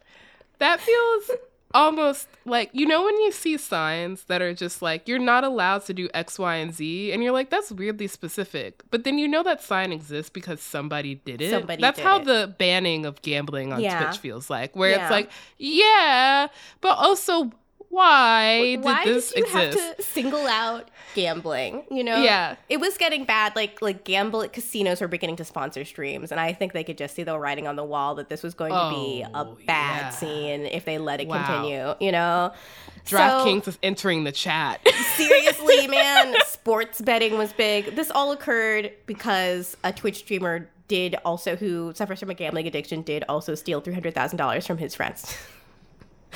That 0.60 0.82
feels 0.82 1.32
almost 1.74 2.28
like 2.46 2.70
you 2.74 2.86
know 2.86 3.04
when 3.04 3.18
you 3.22 3.32
see 3.32 3.58
signs 3.58 4.26
that 4.26 4.42
are 4.42 4.54
just 4.54 4.82
like 4.82 5.08
you're 5.08 5.20
not 5.20 5.44
allowed 5.44 5.86
to 5.86 5.94
do 5.94 6.10
X, 6.14 6.38
Y, 6.38 6.56
and 6.56 6.74
Z, 6.74 7.12
and 7.12 7.24
you're 7.24 7.32
like 7.32 7.50
that's 7.50 7.72
weirdly 7.72 8.08
specific. 8.08 8.84
But 8.92 9.04
then 9.04 9.18
you 9.18 9.28
know 9.28 9.44
that 9.44 9.62
sign 9.62 9.92
exists 9.92 10.30
because 10.30 10.62
somebody 10.62 11.16
did 11.16 11.42
it. 11.42 11.52
Somebody 11.52 11.82
that's 11.82 12.00
how 12.00 12.20
it. 12.20 12.26
the 12.26 12.54
banning 12.58 13.06
of 13.06 13.22
gambling 13.22 13.74
on 13.74 13.82
yeah. 13.82 14.04
Twitch 14.04 14.20
feels 14.20 14.50
like, 14.50 14.76
where 14.76 14.92
yeah. 14.92 15.04
it's 15.04 15.12
like 15.12 15.30
yeah, 15.58 16.48
but 16.82 16.98
also 16.98 17.52
why 17.94 18.60
did 18.62 18.84
why 18.84 19.06
this 19.06 19.32
did 19.32 19.38
you 19.38 19.44
exist? 19.46 19.80
have 19.80 19.98
to 19.98 20.04
single 20.04 20.48
out 20.48 20.90
gambling? 21.14 21.84
You 21.92 22.04
know, 22.04 22.18
yeah, 22.24 22.56
it 22.68 22.80
was 22.80 22.98
getting 22.98 23.24
bad. 23.24 23.56
Like 23.56 23.82
like 23.84 24.04
gamble 24.04 24.48
casinos 24.50 25.00
were 25.00 25.08
beginning 25.08 25.36
to 25.36 25.46
sponsor 25.46 25.86
streams, 25.86 26.32
and 26.32 26.42
I 26.42 26.54
think 26.54 26.74
they 26.74 26.84
could 26.84 26.98
just 26.98 27.16
see 27.16 27.22
the 27.22 27.38
writing 27.38 27.68
on 27.68 27.76
the 27.76 27.84
wall 27.84 28.16
that 28.16 28.30
this 28.30 28.42
was 28.42 28.56
going 28.56 28.74
oh, 28.74 28.90
to 28.90 28.96
be 28.96 29.22
a 29.22 29.30
oh, 29.34 29.58
bad 29.68 30.02
yeah. 30.02 30.10
scene 30.10 30.66
if 30.66 30.86
they 30.86 30.98
let 30.98 31.22
it 31.22 31.28
wow. 31.28 31.46
continue. 31.46 31.94
You 32.00 32.12
know, 32.12 32.52
DraftKings 33.06 33.66
so, 33.66 33.70
is 33.70 33.80
entering 33.84 34.24
the 34.24 34.32
chat. 34.32 34.82
seriously, 35.16 35.88
man, 35.88 36.36
sports 36.48 37.00
betting 37.00 37.38
was 37.38 37.54
big. 37.54 37.96
This 37.96 38.10
all 38.10 38.32
occurred 38.32 38.92
because 39.06 39.78
a 39.84 39.94
Twitch 39.94 40.18
streamer 40.18 40.68
did 40.88 41.16
also 41.24 41.56
who 41.56 41.94
suffers 41.94 42.20
from 42.20 42.32
a 42.32 42.34
gambling 42.34 42.68
addiction 42.68 43.04
did 43.04 43.24
also 43.30 43.54
steal 43.56 43.82
three 43.82 43.94
hundred 43.94 44.16
thousand 44.16 44.38
dollars 44.38 44.66
from 44.66 44.80
his 44.80 44.96
friends. 44.96 45.38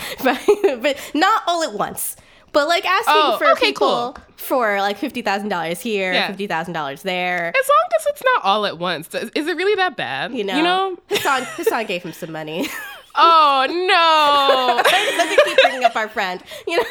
but, 0.24 1.12
not 1.14 1.44
all 1.48 1.64
at 1.64 1.74
once. 1.74 2.16
But 2.54 2.68
like 2.68 2.86
asking 2.86 3.14
oh, 3.16 3.38
for 3.38 3.52
okay, 3.52 3.68
people 3.68 4.14
cool. 4.14 4.18
for 4.38 4.80
like 4.80 4.98
fifty 4.98 5.22
thousand 5.22 5.50
dollars 5.50 5.82
here, 5.82 6.14
yeah. 6.14 6.28
fifty 6.28 6.48
thousand 6.48 6.74
dollars 6.74 7.04
there. 7.04 7.50
As 7.50 7.70
long 7.70 7.90
as 8.00 8.06
it's 8.08 8.24
not 8.24 8.44
all 8.44 8.66
at 8.66 8.80
once, 8.80 9.14
is 9.14 9.48
it 9.48 9.58
really 9.58 9.76
that 9.76 9.96
bad? 9.98 10.34
You 10.34 10.44
know, 10.44 10.56
you 10.56 10.64
know, 10.64 10.98
Hasan, 11.08 11.44
Hasan 11.44 11.86
gave 11.86 12.04
him 12.04 12.14
some 12.14 12.32
money. 12.32 12.68
Oh 13.20 13.66
no! 13.68 14.82
Doesn't 15.18 15.46
keep 15.46 15.58
bringing 15.64 15.84
up 15.84 15.96
our 15.96 16.08
friend. 16.08 16.42
You 16.68 16.78
know. 16.78 16.84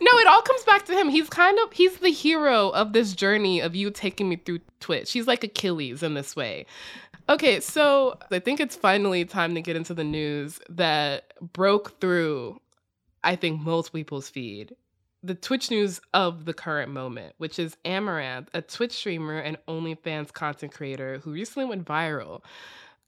no, 0.00 0.18
it 0.18 0.26
all 0.26 0.40
comes 0.40 0.64
back 0.64 0.86
to 0.86 0.94
him. 0.94 1.10
He's 1.10 1.28
kind 1.28 1.58
of 1.64 1.72
he's 1.72 1.98
the 1.98 2.10
hero 2.10 2.70
of 2.70 2.94
this 2.94 3.12
journey 3.12 3.60
of 3.60 3.76
you 3.76 3.90
taking 3.90 4.30
me 4.30 4.36
through 4.36 4.60
Twitch. 4.80 5.12
He's 5.12 5.26
like 5.26 5.44
Achilles 5.44 6.02
in 6.02 6.14
this 6.14 6.34
way. 6.34 6.64
Okay, 7.28 7.60
so 7.60 8.18
I 8.30 8.38
think 8.38 8.60
it's 8.60 8.76
finally 8.76 9.24
time 9.24 9.54
to 9.54 9.62
get 9.62 9.76
into 9.76 9.94
the 9.94 10.04
news 10.04 10.60
that 10.68 11.32
broke 11.40 11.98
through, 12.00 12.60
I 13.22 13.34
think, 13.36 13.62
most 13.62 13.92
people's 13.92 14.28
feed 14.28 14.74
the 15.24 15.34
Twitch 15.34 15.70
news 15.70 16.02
of 16.12 16.44
the 16.44 16.52
current 16.52 16.92
moment, 16.92 17.34
which 17.38 17.58
is 17.58 17.78
Amouranth, 17.86 18.48
a 18.52 18.60
Twitch 18.60 18.92
streamer 18.92 19.38
and 19.38 19.56
OnlyFans 19.66 20.30
content 20.30 20.72
creator 20.74 21.18
who 21.24 21.32
recently 21.32 21.66
went 21.66 21.86
viral. 21.86 22.42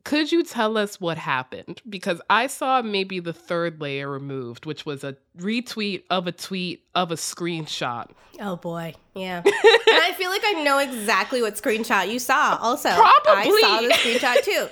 Could 0.06 0.30
you 0.30 0.44
tell 0.44 0.78
us 0.78 1.00
what 1.00 1.18
happened? 1.18 1.82
Because 1.88 2.20
I 2.30 2.46
saw 2.46 2.80
maybe 2.80 3.18
the 3.18 3.32
third 3.32 3.80
layer 3.80 4.08
removed, 4.08 4.64
which 4.64 4.86
was 4.86 5.02
a 5.02 5.16
retweet 5.36 6.04
of 6.10 6.28
a 6.28 6.32
tweet 6.32 6.84
of 6.94 7.10
a 7.10 7.16
screenshot. 7.16 8.10
Oh 8.40 8.54
boy, 8.54 8.94
yeah. 9.16 9.38
and 9.44 9.54
I 9.56 10.14
feel 10.16 10.30
like 10.30 10.42
I 10.44 10.62
know 10.62 10.78
exactly 10.78 11.42
what 11.42 11.56
screenshot 11.56 12.08
you 12.08 12.20
saw. 12.20 12.56
Also, 12.62 12.88
Probably. 12.90 13.34
I 13.34 13.60
saw 13.60 13.80
the 13.80 13.94
screenshot 13.94 14.44
too. 14.44 14.68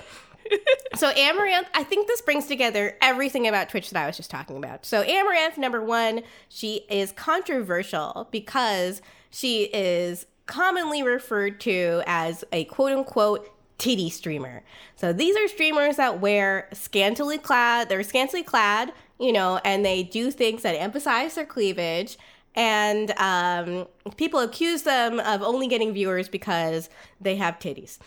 so 0.95 1.11
Amouranth, 1.11 1.65
I 1.73 1.83
think 1.83 2.07
this 2.07 2.21
brings 2.21 2.47
together 2.47 2.95
everything 3.01 3.45
about 3.45 3.67
Twitch 3.67 3.89
that 3.89 4.01
I 4.01 4.07
was 4.07 4.15
just 4.15 4.29
talking 4.29 4.55
about. 4.55 4.85
So 4.85 5.03
Amouranth, 5.03 5.57
number 5.57 5.83
one, 5.83 6.21
she 6.47 6.85
is 6.89 7.11
controversial 7.11 8.29
because 8.31 9.01
she 9.31 9.63
is 9.63 10.27
commonly 10.45 11.03
referred 11.03 11.59
to 11.59 12.03
as 12.05 12.45
a 12.53 12.63
quote 12.65 12.93
unquote 12.93 13.49
titty 13.77 14.09
streamer. 14.09 14.63
So 14.95 15.13
these 15.13 15.35
are 15.35 15.47
streamers 15.47 15.97
that 15.97 16.21
wear 16.21 16.69
scantily 16.73 17.37
clad, 17.37 17.89
they're 17.89 18.03
scantily 18.03 18.43
clad, 18.43 18.93
you 19.19 19.31
know, 19.31 19.59
and 19.63 19.85
they 19.85 20.03
do 20.03 20.31
things 20.31 20.61
that 20.63 20.73
emphasize 20.73 21.35
their 21.35 21.45
cleavage. 21.45 22.17
And 22.55 23.11
um, 23.17 23.87
people 24.15 24.39
accuse 24.39 24.83
them 24.83 25.19
of 25.19 25.41
only 25.41 25.67
getting 25.67 25.93
viewers 25.93 26.29
because 26.29 26.89
they 27.19 27.35
have 27.35 27.59
titties. 27.59 27.97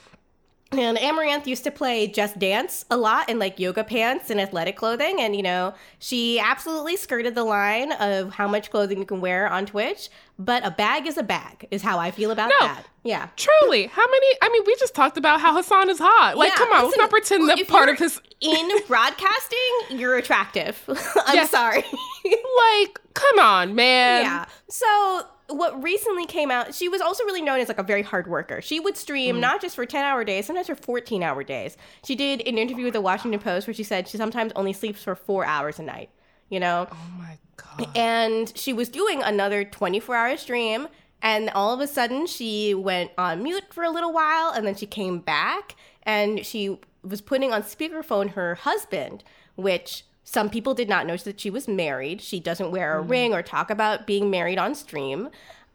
And 0.71 0.99
Amouranth 0.99 1.47
used 1.47 1.65
to 1.65 1.71
play 1.71 2.07
Just 2.09 2.39
Dance 2.39 2.85
a 2.91 2.97
lot 2.99 3.31
in 3.31 3.39
like 3.39 3.59
yoga 3.59 3.83
pants 3.85 4.29
and 4.29 4.39
athletic 4.39 4.77
clothing. 4.77 5.19
And, 5.19 5.35
you 5.35 5.43
know, 5.43 5.73
she 5.99 6.39
absolutely 6.39 6.97
skirted 6.97 7.35
the 7.35 7.45
line 7.45 7.93
of 7.93 8.35
how 8.35 8.47
much 8.49 8.71
clothing 8.71 8.99
you 8.99 9.07
can 9.07 9.23
wear 9.23 9.49
on 9.51 9.65
Twitch. 9.65 10.11
But 10.39 10.67
a 10.67 10.71
bag 10.71 11.07
is 11.07 11.17
a 11.17 11.23
bag, 11.23 11.67
is 11.71 11.81
how 11.81 11.99
I 11.99 12.11
feel 12.11 12.31
about 12.31 12.51
No. 12.51 12.67
that. 12.67 12.85
Yeah. 13.03 13.29
Truly, 13.37 13.87
how 13.87 14.07
many? 14.07 14.27
I 14.43 14.51
mean, 14.51 14.63
we 14.67 14.77
just 14.77 14.95
talked 14.95 15.17
about 15.17 15.41
how 15.41 15.57
Hasan 15.57 15.89
is 15.89 15.99
hot. 15.99 16.37
Like, 16.37 16.51
Yeah, 16.51 16.57
come 16.57 16.73
on, 16.75 16.85
let's 16.85 16.99
not 16.99 17.09
pretend 17.11 17.49
that 17.49 17.67
part 17.67 17.89
of 17.89 17.99
his. 17.99 18.21
in 18.43 18.71
broadcasting, 18.87 19.59
you're 19.89 20.17
attractive. 20.19 20.79
I'm 21.27 21.47
sorry. 21.47 21.83
Like, 22.25 23.01
come 23.15 23.39
on, 23.39 23.75
man. 23.75 24.23
yeah. 24.23 24.45
So 24.69 25.27
what 25.49 25.83
recently 25.83 26.27
came 26.27 26.51
out, 26.51 26.75
she 26.75 26.89
was 26.89 27.01
also 27.01 27.25
really 27.25 27.41
known 27.43 27.59
as 27.61 27.69
like 27.69 27.79
a 27.79 27.83
very 27.83 28.03
hard 28.03 28.27
worker. 28.27 28.61
She 28.61 28.81
would 28.81 28.97
stream 28.97 29.37
Mm. 29.37 29.41
not 29.41 29.61
just 29.61 29.75
for 29.77 29.87
10 29.87 30.05
hour 30.05 30.23
days, 30.25 30.47
sometimes 30.47 30.67
for 30.67 30.75
14 30.75 31.23
hour 31.23 31.43
days. 31.43 31.77
She 32.05 32.15
did 32.15 32.41
an 32.47 32.59
interview 32.59 32.85
with 32.85 32.93
the 32.95 33.01
Washington 33.01 33.41
Post 33.41 33.67
where 33.67 33.75
she 33.75 33.83
said 33.83 34.07
she 34.09 34.17
sometimes 34.19 34.53
only 34.57 34.73
sleeps 34.73 35.03
for 35.03 35.15
four 35.15 35.45
hours 35.47 35.79
a 35.79 35.83
night, 35.83 36.11
you 36.51 36.61
know? 36.61 36.87
Oh 36.91 36.97
my 37.19 37.39
god. 37.57 37.89
and 37.97 38.53
she 38.57 38.73
was 38.73 38.89
doing 38.89 39.23
another 39.23 39.65
24 39.65 40.15
hour 40.15 40.37
stream 40.37 40.87
and 41.23 41.51
all 41.51 41.73
of 41.75 41.81
a 41.81 41.87
sudden 41.87 42.27
she 42.27 42.75
went 42.75 43.11
on 43.19 43.43
mute 43.43 43.65
for 43.73 43.83
a 43.85 43.91
little 43.91 44.13
while 44.13 44.51
and 44.53 44.67
then 44.67 44.75
she 44.77 44.87
came 44.87 45.19
back 45.19 45.75
and 46.05 46.45
she 46.47 46.79
was 47.03 47.21
putting 47.21 47.53
on 47.53 47.63
speakerphone 47.63 48.31
her 48.31 48.55
husband 48.57 49.25
which 49.57 50.05
some 50.31 50.51
people 50.51 50.75
did 50.75 50.91
not 50.91 51.07
notice 51.07 51.23
that 51.23 51.41
she 51.41 51.49
was 51.49 51.67
married. 51.67 52.21
She 52.21 52.39
doesn't 52.39 52.71
wear 52.71 52.99
a 52.99 53.01
ring 53.01 53.33
or 53.33 53.43
talk 53.43 53.71
about 53.71 54.07
being 54.07 54.29
married 54.29 54.59
on 54.59 54.75
stream. 54.75 55.31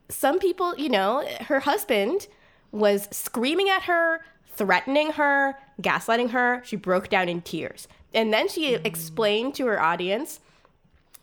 Some 0.09 0.37
people 0.37 0.75
you 0.77 0.89
know 0.89 1.27
her 1.47 1.61
husband 1.61 2.27
was 2.71 3.07
screaming 3.09 3.69
at 3.69 3.81
her 3.83 4.21
threatening 4.45 5.13
her 5.13 5.57
gaslighting 5.81 6.29
her. 6.29 6.61
She 6.63 6.75
broke 6.75 7.09
down 7.09 7.29
in 7.29 7.41
tears. 7.41 7.87
And 8.13 8.31
then 8.31 8.47
she 8.47 8.75
explained 8.75 9.55
to 9.55 9.65
her 9.65 9.81
audience 9.81 10.39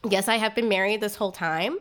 yes, 0.08 0.26
I 0.26 0.36
have 0.36 0.56
been 0.56 0.68
married 0.68 1.00
this 1.00 1.14
whole 1.14 1.30
time. 1.30 1.78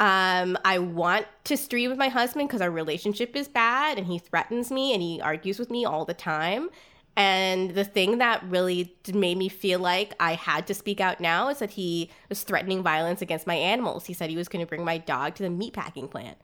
Um, 0.00 0.56
I 0.64 0.78
want 0.78 1.26
to 1.44 1.56
stream 1.58 1.90
with 1.90 1.98
my 1.98 2.08
husband 2.08 2.48
because 2.48 2.62
our 2.62 2.70
relationship 2.70 3.36
is 3.36 3.46
bad 3.46 3.98
and 3.98 4.06
he 4.06 4.18
threatens 4.18 4.70
me 4.70 4.94
and 4.94 5.02
he 5.02 5.20
argues 5.20 5.58
with 5.58 5.70
me 5.70 5.84
all 5.84 6.06
the 6.06 6.14
time. 6.14 6.70
And 7.18 7.74
the 7.74 7.82
thing 7.82 8.18
that 8.18 8.44
really 8.44 8.94
made 9.12 9.36
me 9.38 9.48
feel 9.48 9.80
like 9.80 10.14
I 10.20 10.34
had 10.34 10.68
to 10.68 10.74
speak 10.74 11.00
out 11.00 11.18
now 11.18 11.48
is 11.48 11.58
that 11.58 11.70
he 11.70 12.10
was 12.28 12.44
threatening 12.44 12.80
violence 12.80 13.20
against 13.20 13.44
my 13.44 13.56
animals. 13.56 14.06
He 14.06 14.14
said 14.14 14.30
he 14.30 14.36
was 14.36 14.46
going 14.46 14.64
to 14.64 14.68
bring 14.68 14.84
my 14.84 14.98
dog 14.98 15.34
to 15.34 15.42
the 15.42 15.48
meatpacking 15.48 16.12
plant 16.12 16.38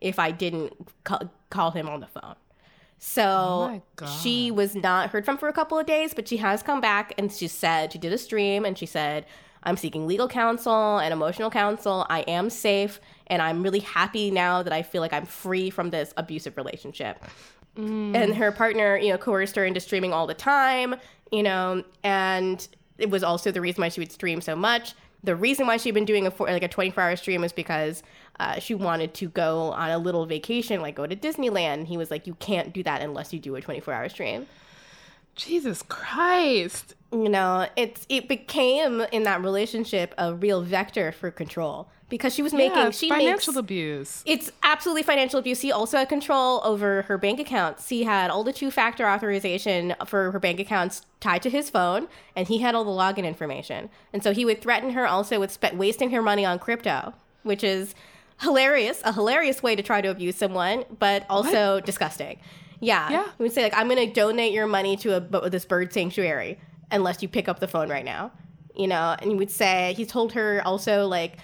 if 0.00 0.20
I 0.20 0.30
didn't 0.30 0.72
ca- 1.02 1.28
call 1.50 1.72
him 1.72 1.88
on 1.88 1.98
the 1.98 2.06
phone. 2.06 2.36
So 3.00 3.24
oh 3.24 3.82
God. 3.96 4.06
she 4.06 4.52
was 4.52 4.76
not 4.76 5.10
heard 5.10 5.24
from 5.24 5.36
for 5.36 5.48
a 5.48 5.52
couple 5.52 5.76
of 5.80 5.86
days, 5.86 6.14
but 6.14 6.28
she 6.28 6.36
has 6.36 6.62
come 6.62 6.80
back 6.80 7.12
and 7.18 7.32
she 7.32 7.48
said 7.48 7.92
she 7.92 7.98
did 7.98 8.12
a 8.12 8.18
stream 8.18 8.64
and 8.64 8.78
she 8.78 8.86
said, 8.86 9.26
I'm 9.64 9.76
seeking 9.76 10.06
legal 10.06 10.28
counsel 10.28 10.98
and 10.98 11.12
emotional 11.12 11.50
counsel. 11.50 12.06
I 12.08 12.20
am 12.20 12.50
safe 12.50 13.00
and 13.26 13.42
I'm 13.42 13.64
really 13.64 13.80
happy 13.80 14.30
now 14.30 14.62
that 14.62 14.72
I 14.72 14.82
feel 14.82 15.00
like 15.00 15.12
I'm 15.12 15.26
free 15.26 15.70
from 15.70 15.90
this 15.90 16.14
abusive 16.16 16.56
relationship. 16.56 17.20
And 17.76 18.34
her 18.34 18.52
partner, 18.52 18.96
you 18.96 19.10
know, 19.10 19.18
coerced 19.18 19.56
her 19.56 19.64
into 19.64 19.80
streaming 19.80 20.12
all 20.12 20.26
the 20.26 20.34
time, 20.34 20.96
you 21.32 21.42
know, 21.42 21.82
and 22.02 22.66
it 22.98 23.08
was 23.10 23.22
also 23.22 23.50
the 23.50 23.60
reason 23.60 23.80
why 23.80 23.88
she 23.88 24.00
would 24.00 24.12
stream 24.12 24.40
so 24.40 24.54
much. 24.54 24.94
The 25.22 25.36
reason 25.36 25.66
why 25.66 25.76
she'd 25.76 25.92
been 25.92 26.04
doing 26.04 26.26
a 26.26 26.30
four, 26.30 26.48
like 26.48 26.62
a 26.62 26.68
24 26.68 27.02
hour 27.02 27.16
stream 27.16 27.44
is 27.44 27.52
because 27.52 28.02
uh, 28.38 28.58
she 28.58 28.74
wanted 28.74 29.14
to 29.14 29.28
go 29.28 29.72
on 29.72 29.90
a 29.90 29.98
little 29.98 30.26
vacation, 30.26 30.80
like 30.80 30.94
go 30.94 31.06
to 31.06 31.16
Disneyland. 31.16 31.86
He 31.86 31.96
was 31.96 32.10
like, 32.10 32.26
"You 32.26 32.34
can't 32.34 32.72
do 32.72 32.82
that 32.82 33.02
unless 33.02 33.32
you 33.32 33.38
do 33.38 33.54
a 33.56 33.60
24 33.60 33.94
hour 33.94 34.08
stream." 34.08 34.46
Jesus 35.36 35.82
Christ. 35.82 36.94
you 37.12 37.28
know 37.28 37.66
it's 37.76 38.06
it 38.08 38.28
became 38.28 39.00
in 39.12 39.22
that 39.24 39.42
relationship 39.42 40.14
a 40.18 40.34
real 40.34 40.62
vector 40.62 41.12
for 41.12 41.30
control 41.30 41.88
because 42.10 42.34
she 42.34 42.42
was 42.42 42.52
making 42.52 42.76
Yeah, 42.76 42.90
she 42.90 43.08
financial 43.08 43.52
makes, 43.54 43.58
abuse. 43.58 44.22
it's 44.26 44.50
absolutely 44.62 45.02
financial 45.04 45.38
abuse. 45.38 45.60
He 45.62 45.72
also 45.72 45.96
had 45.96 46.08
control 46.10 46.60
over 46.64 47.02
her 47.02 47.16
bank 47.16 47.40
accounts. 47.40 47.88
He 47.88 48.02
had 48.02 48.30
all 48.30 48.44
the 48.44 48.52
two 48.52 48.70
factor 48.70 49.08
authorization 49.08 49.94
for 50.04 50.30
her 50.32 50.38
bank 50.38 50.60
accounts 50.60 51.06
tied 51.20 51.40
to 51.42 51.50
his 51.50 51.70
phone, 51.70 52.08
and 52.36 52.48
he 52.48 52.58
had 52.58 52.74
all 52.74 52.84
the 52.84 52.90
login 52.90 53.24
information. 53.24 53.88
And 54.12 54.22
so 54.22 54.32
he 54.34 54.44
would 54.44 54.60
threaten 54.60 54.90
her 54.90 55.06
also 55.06 55.40
with 55.40 55.50
spe- 55.50 55.72
wasting 55.74 56.10
her 56.10 56.20
money 56.20 56.44
on 56.44 56.58
crypto, 56.58 57.14
which 57.44 57.64
is 57.64 57.94
hilarious, 58.40 59.00
a 59.04 59.12
hilarious 59.12 59.62
way 59.62 59.76
to 59.76 59.82
try 59.82 60.00
to 60.00 60.08
abuse 60.08 60.36
someone, 60.36 60.84
but 60.98 61.24
also 61.30 61.80
disgusting. 61.80 62.38
Yeah. 62.80 63.10
Yeah. 63.10 63.24
He 63.36 63.42
would 63.42 63.52
say, 63.52 63.62
like, 63.62 63.76
I'm 63.76 63.88
going 63.88 64.08
to 64.08 64.12
donate 64.12 64.52
your 64.52 64.66
money 64.66 64.96
to 64.98 65.16
a, 65.16 65.50
this 65.50 65.64
bird 65.66 65.92
sanctuary 65.92 66.58
unless 66.90 67.22
you 67.22 67.28
pick 67.28 67.48
up 67.48 67.60
the 67.60 67.68
phone 67.68 67.88
right 67.90 68.04
now. 68.04 68.32
You 68.74 68.88
know, 68.88 69.14
and 69.20 69.30
he 69.30 69.36
would 69.36 69.50
say, 69.50 69.92
he 69.96 70.06
told 70.06 70.32
her 70.32 70.62
also, 70.64 71.06
like, 71.06 71.36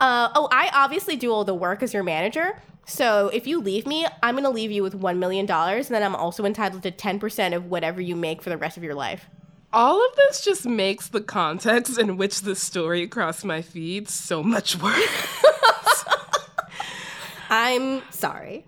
uh, 0.00 0.30
oh, 0.34 0.48
I 0.50 0.70
obviously 0.72 1.16
do 1.16 1.32
all 1.32 1.44
the 1.44 1.54
work 1.54 1.82
as 1.82 1.94
your 1.94 2.02
manager. 2.02 2.60
So 2.84 3.28
if 3.28 3.46
you 3.46 3.60
leave 3.60 3.86
me, 3.86 4.06
I'm 4.22 4.34
going 4.34 4.44
to 4.44 4.50
leave 4.50 4.70
you 4.70 4.82
with 4.82 5.00
$1 5.00 5.18
million. 5.18 5.48
And 5.48 5.84
then 5.84 6.02
I'm 6.02 6.16
also 6.16 6.44
entitled 6.44 6.82
to 6.82 6.90
10% 6.90 7.54
of 7.54 7.66
whatever 7.66 8.00
you 8.00 8.16
make 8.16 8.42
for 8.42 8.50
the 8.50 8.56
rest 8.56 8.76
of 8.76 8.82
your 8.82 8.94
life. 8.94 9.26
All 9.72 10.04
of 10.04 10.16
this 10.16 10.44
just 10.44 10.66
makes 10.66 11.08
the 11.08 11.20
context 11.20 11.98
in 11.98 12.16
which 12.16 12.42
the 12.42 12.54
story 12.54 13.06
crossed 13.06 13.44
my 13.44 13.62
feed 13.62 14.08
so 14.08 14.42
much 14.42 14.76
worse. 14.76 16.04
I'm 17.50 18.02
sorry. 18.10 18.66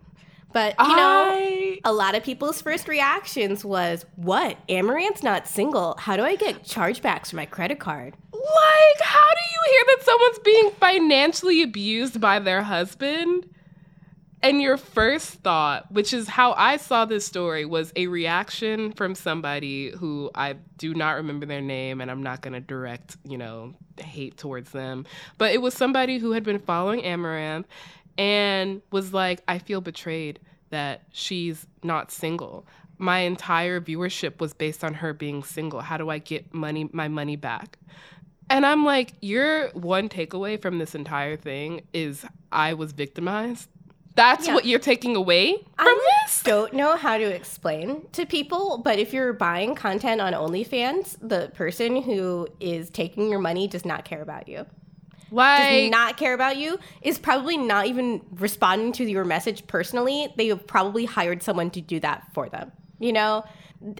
But, 0.54 0.74
you 0.78 0.96
know, 0.96 1.74
a 1.84 1.92
lot 1.92 2.14
of 2.14 2.22
people's 2.22 2.62
first 2.62 2.88
reactions 2.88 3.62
was, 3.62 4.06
what? 4.16 4.56
Amouranth's 4.70 5.22
not 5.22 5.46
single. 5.46 5.96
How 5.98 6.16
do 6.16 6.22
I 6.22 6.36
get 6.36 6.62
chargebacks 6.62 7.30
for 7.30 7.36
my 7.36 7.44
credit 7.44 7.78
card? 7.78 8.14
like 8.44 9.00
how 9.00 9.20
do 9.20 9.40
you 9.52 9.72
hear 9.72 9.96
that 9.96 10.04
someone's 10.04 10.38
being 10.40 10.70
financially 10.72 11.62
abused 11.62 12.20
by 12.20 12.38
their 12.38 12.62
husband? 12.62 13.48
And 14.42 14.60
your 14.60 14.76
first 14.76 15.36
thought, 15.36 15.90
which 15.90 16.12
is 16.12 16.28
how 16.28 16.52
I 16.52 16.76
saw 16.76 17.06
this 17.06 17.24
story, 17.24 17.64
was 17.64 17.94
a 17.96 18.08
reaction 18.08 18.92
from 18.92 19.14
somebody 19.14 19.90
who 19.90 20.30
I 20.34 20.56
do 20.76 20.92
not 20.92 21.12
remember 21.12 21.46
their 21.46 21.62
name 21.62 22.02
and 22.02 22.10
I'm 22.10 22.22
not 22.22 22.42
going 22.42 22.52
to 22.52 22.60
direct, 22.60 23.16
you 23.24 23.38
know, 23.38 23.72
hate 23.98 24.36
towards 24.36 24.70
them. 24.72 25.06
But 25.38 25.54
it 25.54 25.62
was 25.62 25.72
somebody 25.72 26.18
who 26.18 26.32
had 26.32 26.44
been 26.44 26.58
following 26.58 27.02
Amaranth 27.04 27.66
and 28.18 28.82
was 28.90 29.12
like, 29.12 29.42
I 29.48 29.58
feel 29.58 29.80
betrayed 29.80 30.40
that 30.70 31.02
she's 31.12 31.66
not 31.82 32.10
single. 32.10 32.66
My 32.98 33.20
entire 33.20 33.80
viewership 33.80 34.40
was 34.40 34.54
based 34.54 34.84
on 34.84 34.94
her 34.94 35.12
being 35.12 35.42
single. 35.42 35.80
How 35.80 35.96
do 35.96 36.10
I 36.10 36.18
get 36.18 36.52
money 36.54 36.88
my 36.92 37.08
money 37.08 37.36
back? 37.36 37.78
And 38.50 38.66
I'm 38.66 38.84
like, 38.84 39.12
your 39.22 39.70
one 39.70 40.08
takeaway 40.08 40.60
from 40.60 40.78
this 40.78 40.94
entire 40.94 41.36
thing 41.36 41.82
is 41.92 42.24
I 42.52 42.74
was 42.74 42.92
victimized. 42.92 43.68
That's 44.16 44.46
Yeah. 44.46 44.54
what 44.54 44.64
you're 44.64 44.78
taking 44.78 45.16
away 45.16 45.54
from 45.56 45.88
I 45.88 46.22
this? 46.24 46.42
don't 46.44 46.72
know 46.72 46.96
how 46.96 47.18
to 47.18 47.24
explain 47.24 48.06
to 48.12 48.24
people, 48.26 48.78
but 48.78 48.98
if 49.00 49.12
you're 49.12 49.32
buying 49.32 49.74
content 49.74 50.20
on 50.20 50.34
OnlyFans, 50.34 51.16
the 51.20 51.50
person 51.54 52.00
who 52.02 52.46
is 52.60 52.90
taking 52.90 53.28
your 53.28 53.40
money 53.40 53.66
does 53.66 53.84
not 53.84 54.04
care 54.04 54.22
about 54.22 54.46
you. 54.46 54.66
Why 55.34 55.58
does 55.58 55.82
Like, 55.82 55.90
not 55.90 56.16
care 56.16 56.32
about 56.32 56.56
you, 56.56 56.78
is 57.02 57.18
probably 57.18 57.56
not 57.56 57.86
even 57.86 58.22
responding 58.30 58.92
to 58.92 59.04
your 59.04 59.24
message 59.24 59.66
personally. 59.66 60.32
They 60.36 60.46
have 60.46 60.64
probably 60.64 61.06
hired 61.06 61.42
someone 61.42 61.70
to 61.70 61.80
do 61.80 61.98
that 62.00 62.32
for 62.32 62.48
them. 62.48 62.70
You 63.00 63.12
know, 63.12 63.44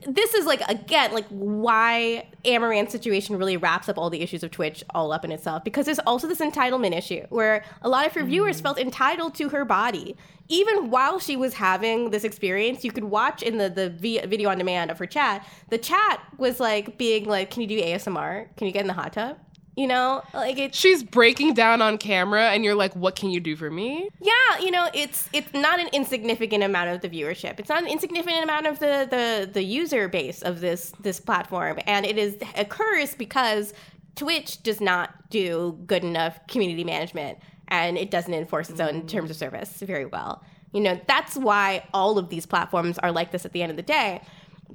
this 0.07 0.33
is 0.33 0.47
like 0.47 0.63
again 0.69 1.13
like 1.13 1.27
why 1.29 2.29
Amouranth's 2.45 2.93
situation 2.93 3.37
really 3.37 3.57
wraps 3.57 3.89
up 3.89 3.99
all 3.99 4.09
the 4.11 4.21
issues 4.21 4.45
of 4.45 4.53
Twitch 4.53 4.85
all 4.95 5.13
up 5.13 5.25
in 5.25 5.33
itself. 5.33 5.65
Because 5.65 5.87
there's 5.87 5.99
also 5.99 6.29
this 6.29 6.39
entitlement 6.39 6.97
issue 6.97 7.27
where 7.31 7.65
a 7.83 7.89
lot 7.89 8.07
of 8.07 8.13
her 8.15 8.23
viewers 8.23 8.61
felt 8.61 8.79
entitled 8.79 9.35
to 9.35 9.49
her 9.49 9.65
body. 9.65 10.17
Even 10.49 10.91
while 10.91 11.19
she 11.19 11.37
was 11.37 11.55
having 11.55 12.11
this 12.11 12.23
experience 12.23 12.85
you 12.85 12.93
could 12.93 13.05
watch 13.05 13.43
in 13.43 13.59
the 13.59 13.69
the 13.69 13.91
vi- 13.91 14.25
video 14.27 14.51
on 14.51 14.59
demand 14.59 14.93
of 14.93 14.99
her 15.01 15.07
chat. 15.07 15.45
The 15.69 15.79
chat 15.79 16.23
was 16.39 16.61
like 16.61 16.97
being 16.97 17.25
like 17.25 17.51
can 17.51 17.63
you 17.63 17.69
do 17.69 17.81
ASMR 17.81 18.47
can 18.57 18.69
you 18.69 18.73
get 18.73 18.83
in 18.83 18.87
the 18.87 18.95
hot 18.95 19.13
tub 19.13 19.37
you 19.77 19.87
know 19.87 20.23
like 20.33 20.59
it's 20.59 20.79
She's 20.79 21.03
breaking 21.03 21.55
down 21.55 21.83
on 21.83 21.99
camera, 21.99 22.51
and 22.51 22.65
you're 22.65 22.75
like, 22.75 22.95
"What 22.95 23.17
can 23.17 23.31
you 23.31 23.41
do 23.41 23.57
for 23.57 23.71
me?" 23.71 24.09
yeah, 24.21 24.59
you 24.61 24.71
know, 24.71 24.89
it's 24.95 25.29
it's 25.33 25.53
not 25.53 25.81
an 25.81 25.89
insignificant 25.93 26.63
amount 26.63 26.91
of 26.91 27.01
the 27.01 27.09
viewership. 27.09 27.59
It's 27.59 27.69
not 27.69 27.83
an 27.83 27.89
insignificant 27.89 28.45
amount 28.45 28.67
of 28.67 28.79
the 28.79 29.07
the 29.11 29.51
the 29.53 29.63
user 29.63 30.09
base 30.09 30.43
of 30.43 30.61
this 30.61 30.93
this 31.01 31.21
platform, 31.21 31.79
and 31.87 32.05
it 32.07 32.19
is 32.19 32.37
occurs 32.57 33.15
because 33.15 33.73
Twitch 34.17 34.63
does 34.63 34.81
not 34.81 35.31
do 35.31 35.79
good 35.87 36.05
enough 36.05 36.39
community 36.47 36.85
management, 36.85 37.39
and 37.69 37.99
it 37.99 38.11
doesn't 38.11 38.35
enforce 38.35 38.71
its 38.71 38.81
own 38.81 39.07
terms 39.07 39.31
of 39.31 39.37
service 39.37 39.81
very 39.81 40.07
well. 40.07 40.45
You 40.73 40.81
know, 40.81 41.01
that's 41.07 41.37
why 41.37 41.85
all 41.95 42.19
of 42.19 42.29
these 42.29 42.47
platforms 42.47 42.99
are 42.99 43.13
like 43.13 43.31
this 43.31 43.45
at 43.45 43.53
the 43.53 43.63
end 43.63 43.71
of 43.71 43.77
the 43.77 43.83
day. 43.83 44.21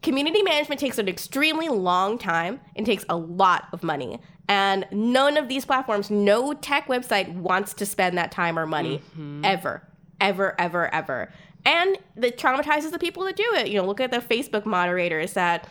Community 0.02 0.42
management 0.44 0.80
takes 0.80 0.98
an 0.98 1.10
extremely 1.10 1.68
long 1.68 2.18
time 2.18 2.62
and 2.76 2.86
takes 2.86 3.04
a 3.10 3.18
lot 3.18 3.68
of 3.74 3.84
money. 3.84 4.20
And 4.50 4.88
none 4.92 5.38
of 5.38 5.48
these 5.48 5.64
platforms, 5.64 6.10
no 6.10 6.54
tech 6.54 6.88
website 6.88 7.32
wants 7.32 7.76
to 7.76 7.86
spend 7.86 8.18
that 8.18 8.32
time 8.32 8.58
or 8.58 8.66
money 8.66 8.98
mm-hmm. 8.98 9.46
ever, 9.46 9.84
ever, 10.20 10.60
ever, 10.60 10.94
ever. 10.94 11.32
And 11.66 11.98
it 12.18 12.40
traumatizes 12.40 12.90
the 12.90 12.98
people 12.98 13.24
that 13.26 13.36
do 13.36 13.48
it. 13.54 13.68
You 13.68 13.80
know, 13.80 13.86
look 13.86 14.02
at 14.02 14.10
the 14.10 14.18
Facebook 14.18 14.66
moderators 14.66 15.34
that 15.34 15.68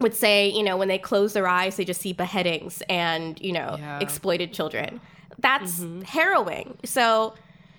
would 0.00 0.14
say, 0.14 0.48
you 0.48 0.62
know, 0.62 0.76
when 0.76 0.86
they 0.86 0.98
close 0.98 1.32
their 1.32 1.48
eyes, 1.48 1.76
they 1.76 1.84
just 1.84 2.00
see 2.00 2.12
beheadings 2.12 2.80
and, 2.88 3.40
you 3.40 3.52
know, 3.52 3.76
Yeah. 3.76 3.98
exploited 3.98 4.52
children. 4.52 5.00
That's 5.38 5.80
mm-hmm. 5.80 6.02
harrowing. 6.02 6.78
So, 6.84 7.34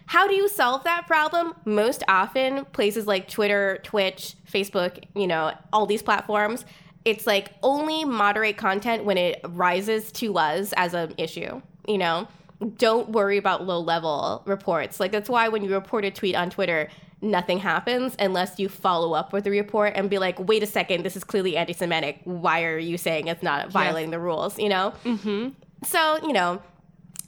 how 0.08 0.28
do 0.28 0.36
you 0.36 0.48
solve 0.48 0.84
that 0.86 1.06
problem? 1.06 1.54
Most 1.66 2.04
often, 2.08 2.66
places 2.66 3.08
like 3.08 3.30
Twitter, 3.30 3.80
Twitch, 3.84 4.36
Facebook, 4.50 5.04
you 5.16 5.28
know, 5.28 5.52
all 5.74 5.86
these 5.86 6.02
platforms, 6.02 6.66
it's 7.08 7.26
like 7.26 7.54
only 7.64 8.04
moderate 8.04 8.58
content 8.58 9.06
when 9.06 9.18
it 9.18 9.40
rises 9.48 10.12
to 10.12 10.38
us 10.38 10.74
as 10.76 10.94
an 10.94 11.14
issue, 11.18 11.62
you 11.88 11.98
know? 11.98 12.28
Don't 12.76 13.10
worry 13.10 13.38
about 13.38 13.66
low 13.66 13.80
level 13.80 14.44
reports. 14.46 15.00
Like, 15.00 15.14
that's 15.14 15.30
why 15.30 15.48
when 15.48 15.64
you 15.64 15.74
report 15.74 16.04
a 16.04 16.12
tweet 16.12 16.36
on 16.36 16.50
Twitter, 16.50 16.90
nothing 17.22 17.60
happens 17.60 18.14
unless 18.20 18.60
you 18.60 18.68
follow 18.68 19.14
up 19.14 19.32
with 19.32 19.46
the 19.46 19.52
report 19.52 19.94
and 19.96 20.10
be 20.10 20.18
like, 20.18 20.38
wait 20.38 20.64
a 20.64 20.68
second, 20.68 21.04
this 21.04 21.16
is 21.16 21.24
clearly 21.24 21.56
anti 21.56 21.72
Semitic. 21.72 22.20
Why 22.26 22.66
are 22.66 22.78
you 22.78 22.98
saying 22.98 23.28
it's 23.28 23.42
not 23.42 23.70
violating 23.70 24.12
the 24.12 24.20
rules, 24.20 24.60
you 24.60 24.68
know? 24.68 24.94
Mm-hmm. 25.06 25.50
So, 25.86 26.20
you 26.24 26.34
know, 26.34 26.62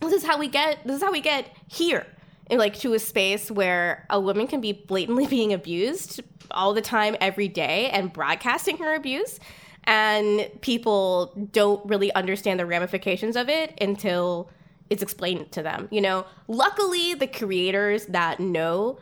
this 0.02 0.12
is 0.12 0.26
how 0.26 0.38
we 0.38 0.50
get 0.50 0.86
this 0.86 0.98
is 0.98 1.04
how 1.04 1.12
we 1.12 1.22
get 1.22 1.56
here 1.68 2.06
in 2.50 2.58
like 2.58 2.78
to 2.80 2.94
a 2.96 3.00
space 3.00 3.50
where 3.50 4.06
a 4.10 4.20
woman 4.20 4.46
can 4.46 4.60
be 4.60 4.74
blatantly 4.74 5.28
being 5.38 5.54
abused 5.54 6.22
all 6.52 6.74
the 6.74 6.82
time 6.82 7.16
every 7.22 7.48
day 7.48 7.90
and 7.92 8.12
broadcasting 8.12 8.78
her 8.78 8.94
abuse 8.96 9.40
and 9.86 10.50
people 10.62 11.34
don't 11.52 11.84
really 11.86 12.14
understand 12.14 12.60
the 12.60 12.66
ramifications 12.66 13.36
of 13.36 13.50
it 13.50 13.78
until 13.82 14.50
it's 14.90 15.04
explained 15.04 15.52
to 15.52 15.62
them 15.62 15.88
you 15.92 16.02
know 16.02 16.26
luckily 16.48 17.14
the 17.14 17.28
creators 17.28 18.06
that 18.08 18.40
know 18.40 19.00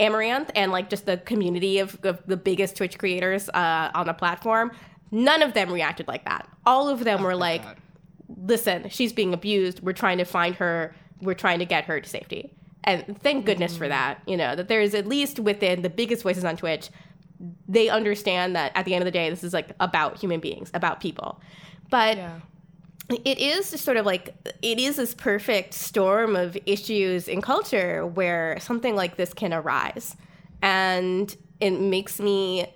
Amouranth 0.00 0.50
and 0.54 0.70
like 0.70 0.90
just 0.90 1.06
the 1.06 1.16
community 1.16 1.80
of, 1.80 1.98
of 2.04 2.22
the 2.26 2.36
biggest 2.36 2.76
twitch 2.76 2.98
creators 2.98 3.48
uh, 3.50 3.90
on 3.94 4.06
the 4.06 4.12
platform 4.12 4.70
none 5.10 5.42
of 5.42 5.54
them 5.54 5.72
reacted 5.72 6.06
like 6.06 6.24
that 6.24 6.48
all 6.66 6.88
of 6.88 7.04
them 7.04 7.22
were 7.22 7.34
like 7.34 7.62
listen, 8.28 8.88
she's 8.88 9.12
being 9.12 9.32
abused. 9.32 9.80
We're 9.80 9.92
trying 9.92 10.18
to 10.18 10.24
find 10.24 10.54
her. 10.56 10.94
We're 11.20 11.34
trying 11.34 11.58
to 11.58 11.64
get 11.64 11.84
her 11.84 12.00
to 12.00 12.08
safety. 12.08 12.52
And 12.84 13.20
thank 13.20 13.44
goodness 13.44 13.76
for 13.76 13.88
that. 13.88 14.22
You 14.26 14.36
know, 14.36 14.54
that 14.54 14.68
there's 14.68 14.94
at 14.94 15.06
least 15.06 15.38
within 15.38 15.82
the 15.82 15.90
biggest 15.90 16.22
voices 16.22 16.44
on 16.44 16.56
Twitch, 16.56 16.90
they 17.68 17.88
understand 17.88 18.56
that 18.56 18.72
at 18.74 18.84
the 18.84 18.94
end 18.94 19.02
of 19.02 19.06
the 19.06 19.12
day, 19.12 19.30
this 19.30 19.44
is 19.44 19.52
like 19.52 19.70
about 19.80 20.18
human 20.18 20.40
beings, 20.40 20.70
about 20.74 21.00
people. 21.00 21.40
But 21.90 22.16
Yeah. 22.16 22.40
it 23.24 23.38
is 23.38 23.70
just 23.70 23.84
sort 23.84 23.96
of 23.96 24.04
like 24.04 24.34
it 24.60 24.78
is 24.78 24.96
this 24.96 25.14
perfect 25.14 25.72
storm 25.74 26.36
of 26.36 26.58
issues 26.66 27.28
in 27.28 27.40
culture 27.40 28.06
where 28.06 28.58
something 28.60 28.94
like 28.94 29.16
this 29.16 29.32
can 29.32 29.52
arise 29.54 30.16
and 30.60 31.36
it 31.60 31.70
makes 31.70 32.20
me 32.20 32.66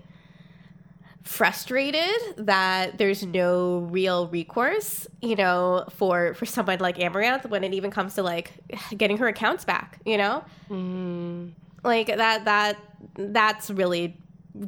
frustrated 1.24 2.18
that 2.36 2.98
there's 2.98 3.24
no 3.24 3.78
real 3.90 4.26
recourse 4.28 5.06
you 5.20 5.36
know 5.36 5.84
for 5.90 6.34
for 6.34 6.46
someone 6.46 6.78
like 6.80 6.96
Amouranth 6.96 7.48
when 7.48 7.62
it 7.62 7.72
even 7.72 7.90
comes 7.90 8.14
to 8.14 8.22
like 8.22 8.52
getting 8.96 9.18
her 9.18 9.28
accounts 9.28 9.64
back 9.64 10.00
you 10.04 10.16
know 10.18 10.42
mm. 10.68 11.50
like 11.84 12.08
that 12.08 12.44
that 12.44 12.76
that's 13.16 13.70
really 13.70 14.16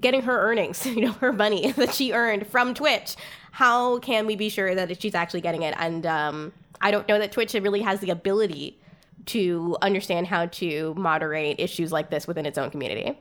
getting 0.01 0.23
her 0.23 0.39
earnings 0.41 0.85
you 0.95 1.01
know 1.01 1.13
her 1.13 1.33
money 1.33 1.73
that 1.77 1.93
she 1.93 2.13
earned 2.13 2.47
from 2.47 2.75
twitch 2.75 3.17
how 3.53 3.99
can 3.99 4.27
we 4.27 4.35
be 4.37 4.49
sure 4.49 4.75
that 4.75 5.01
she's 5.01 5.15
actually 5.15 5.41
getting 5.41 5.63
it 5.63 5.75
and 5.79 6.07
um, 6.07 6.53
i 6.81 6.91
don't 6.91 7.07
know 7.09 7.19
that 7.19 7.33
twitch 7.33 7.55
really 7.55 7.83
has 7.83 8.01
the 8.01 8.11
ability 8.11 8.79
to 9.27 9.77
understand 9.83 10.27
how 10.27 10.47
to 10.47 10.95
moderate 10.97 11.59
issues 11.59 11.91
like 11.93 12.11
this 12.11 12.27
within 12.27 12.45
its 12.47 12.59
own 12.59 12.71
community 12.71 13.19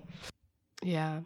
Yeah. 0.84 1.22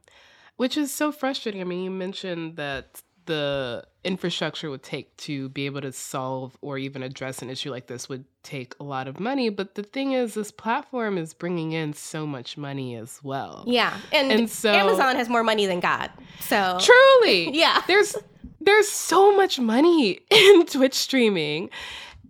Which 0.58 0.78
is 0.78 0.94
so 0.94 1.12
frustrating. 1.12 1.62
I 1.62 1.64
mean, 1.66 1.84
you 1.84 1.92
mentioned 1.92 2.58
that 2.58 3.02
the 3.26 3.84
infrastructure 4.08 4.70
would 4.70 4.84
take 4.84 5.16
to 5.18 5.50
be 5.50 5.66
able 5.66 5.82
to 5.82 5.92
solve 5.92 6.58
or 6.62 6.78
even 6.78 7.04
address 7.04 7.42
an 7.42 7.50
issue 7.50 7.70
like 7.72 7.88
this 7.88 8.08
would 8.10 8.26
take 8.44 8.74
a 8.80 8.84
lot 8.84 9.08
of 9.08 9.20
money. 9.20 9.50
But 9.50 9.76
the 9.76 9.84
thing 9.84 10.14
is, 10.14 10.34
this 10.34 10.52
platform 10.52 11.18
is 11.18 11.34
bringing 11.34 11.74
in 11.74 11.94
so 11.94 12.26
much 12.26 12.58
money 12.58 12.96
as 12.96 13.20
well. 13.24 13.64
yeah 13.68 13.98
and, 14.12 14.32
And 14.32 14.50
so- 14.50 14.72
amazon 14.74 15.16
has 15.18 15.30
more 15.30 15.44
money 15.44 15.66
than 15.66 15.80
god 15.80 16.10
so 16.40 16.78
Truly. 16.82 17.50
Yeah. 17.54 17.82
There's 17.88 18.16
there's 18.62 18.88
so 18.90 19.36
much 19.36 19.60
money 19.60 20.20
in 20.32 20.66
Twitch 20.66 20.94
streaming. 20.96 21.70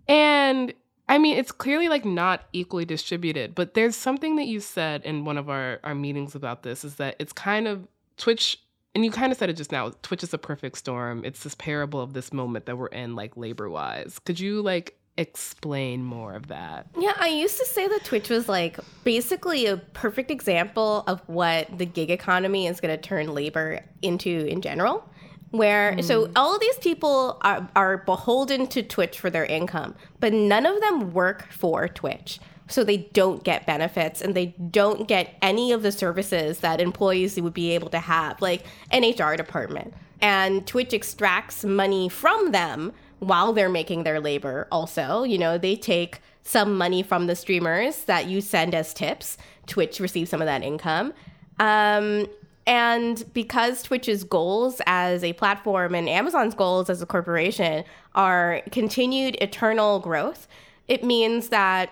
And 0.06 0.72
I 1.08 1.18
mean, 1.18 1.36
it's 1.38 1.52
clearly 1.52 1.88
like 1.88 2.04
not 2.04 2.44
equally 2.52 2.84
distributed, 2.84 3.54
but 3.54 3.74
there's 3.74 3.96
something 3.96 4.36
that 4.36 4.46
you 4.46 4.60
said 4.60 5.02
in 5.04 5.24
one 5.24 5.38
of 5.38 5.48
our, 5.48 5.80
our 5.82 5.94
meetings 5.94 6.34
about 6.34 6.62
this 6.62 6.84
is 6.84 6.96
that 6.96 7.16
it's 7.18 7.32
kind 7.32 7.66
of 7.66 7.86
Twitch, 8.18 8.60
and 8.98 9.04
you 9.04 9.12
kind 9.12 9.30
of 9.30 9.38
said 9.38 9.48
it 9.48 9.52
just 9.52 9.70
now 9.70 9.92
Twitch 10.02 10.24
is 10.24 10.34
a 10.34 10.38
perfect 10.38 10.76
storm. 10.76 11.24
It's 11.24 11.44
this 11.44 11.54
parable 11.54 12.00
of 12.00 12.14
this 12.14 12.32
moment 12.32 12.66
that 12.66 12.76
we're 12.76 12.88
in, 12.88 13.14
like 13.14 13.36
labor 13.36 13.70
wise. 13.70 14.18
Could 14.18 14.40
you 14.40 14.60
like 14.60 14.98
explain 15.16 16.02
more 16.02 16.34
of 16.34 16.48
that? 16.48 16.88
Yeah, 16.98 17.12
I 17.16 17.28
used 17.28 17.58
to 17.58 17.64
say 17.64 17.86
that 17.86 18.02
Twitch 18.02 18.28
was 18.28 18.48
like 18.48 18.76
basically 19.04 19.66
a 19.66 19.76
perfect 19.76 20.32
example 20.32 21.04
of 21.06 21.20
what 21.28 21.78
the 21.78 21.86
gig 21.86 22.10
economy 22.10 22.66
is 22.66 22.80
going 22.80 22.96
to 22.96 23.00
turn 23.00 23.32
labor 23.32 23.84
into 24.02 24.46
in 24.46 24.62
general. 24.62 25.08
Where 25.52 25.94
hmm. 25.94 26.00
so 26.00 26.28
all 26.34 26.56
of 26.56 26.60
these 26.60 26.78
people 26.78 27.38
are, 27.42 27.68
are 27.76 27.98
beholden 27.98 28.66
to 28.66 28.82
Twitch 28.82 29.20
for 29.20 29.30
their 29.30 29.44
income, 29.44 29.94
but 30.18 30.32
none 30.32 30.66
of 30.66 30.80
them 30.80 31.12
work 31.12 31.46
for 31.52 31.86
Twitch. 31.86 32.40
So 32.68 32.84
they 32.84 32.98
don't 32.98 33.42
get 33.44 33.66
benefits 33.66 34.20
and 34.20 34.34
they 34.34 34.54
don't 34.70 35.08
get 35.08 35.36
any 35.42 35.72
of 35.72 35.82
the 35.82 35.92
services 35.92 36.60
that 36.60 36.80
employees 36.80 37.40
would 37.40 37.54
be 37.54 37.72
able 37.72 37.88
to 37.90 37.98
have, 37.98 38.40
like 38.42 38.64
an 38.90 39.02
HR 39.02 39.36
department. 39.36 39.94
And 40.20 40.66
Twitch 40.66 40.92
extracts 40.92 41.64
money 41.64 42.08
from 42.08 42.52
them 42.52 42.92
while 43.20 43.52
they're 43.52 43.68
making 43.68 44.04
their 44.04 44.20
labor 44.20 44.68
also. 44.70 45.22
You 45.22 45.38
know 45.38 45.58
they 45.58 45.76
take 45.76 46.20
some 46.42 46.76
money 46.76 47.02
from 47.02 47.26
the 47.26 47.36
streamers 47.36 48.04
that 48.04 48.26
you 48.26 48.40
send 48.40 48.74
as 48.74 48.94
tips. 48.94 49.36
Twitch 49.66 50.00
receives 50.00 50.30
some 50.30 50.40
of 50.40 50.46
that 50.46 50.62
income. 50.62 51.12
Um, 51.58 52.26
and 52.66 53.24
because 53.32 53.82
twitch's 53.82 54.22
goals 54.22 54.80
as 54.86 55.24
a 55.24 55.32
platform 55.32 55.94
and 55.94 56.06
amazon's 56.08 56.54
goals 56.54 56.90
as 56.90 57.00
a 57.00 57.06
corporation 57.06 57.82
are 58.14 58.60
continued 58.70 59.36
eternal 59.40 59.98
growth 59.98 60.46
it 60.86 61.02
means 61.02 61.48
that 61.48 61.90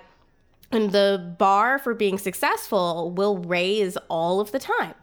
the 0.70 1.35
bar 1.38 1.79
for 1.79 1.94
being 1.94 2.18
successful 2.18 3.11
will 3.11 3.38
raise 3.38 3.96
all 4.09 4.40
of 4.40 4.52
the 4.52 4.59
time 4.59 4.94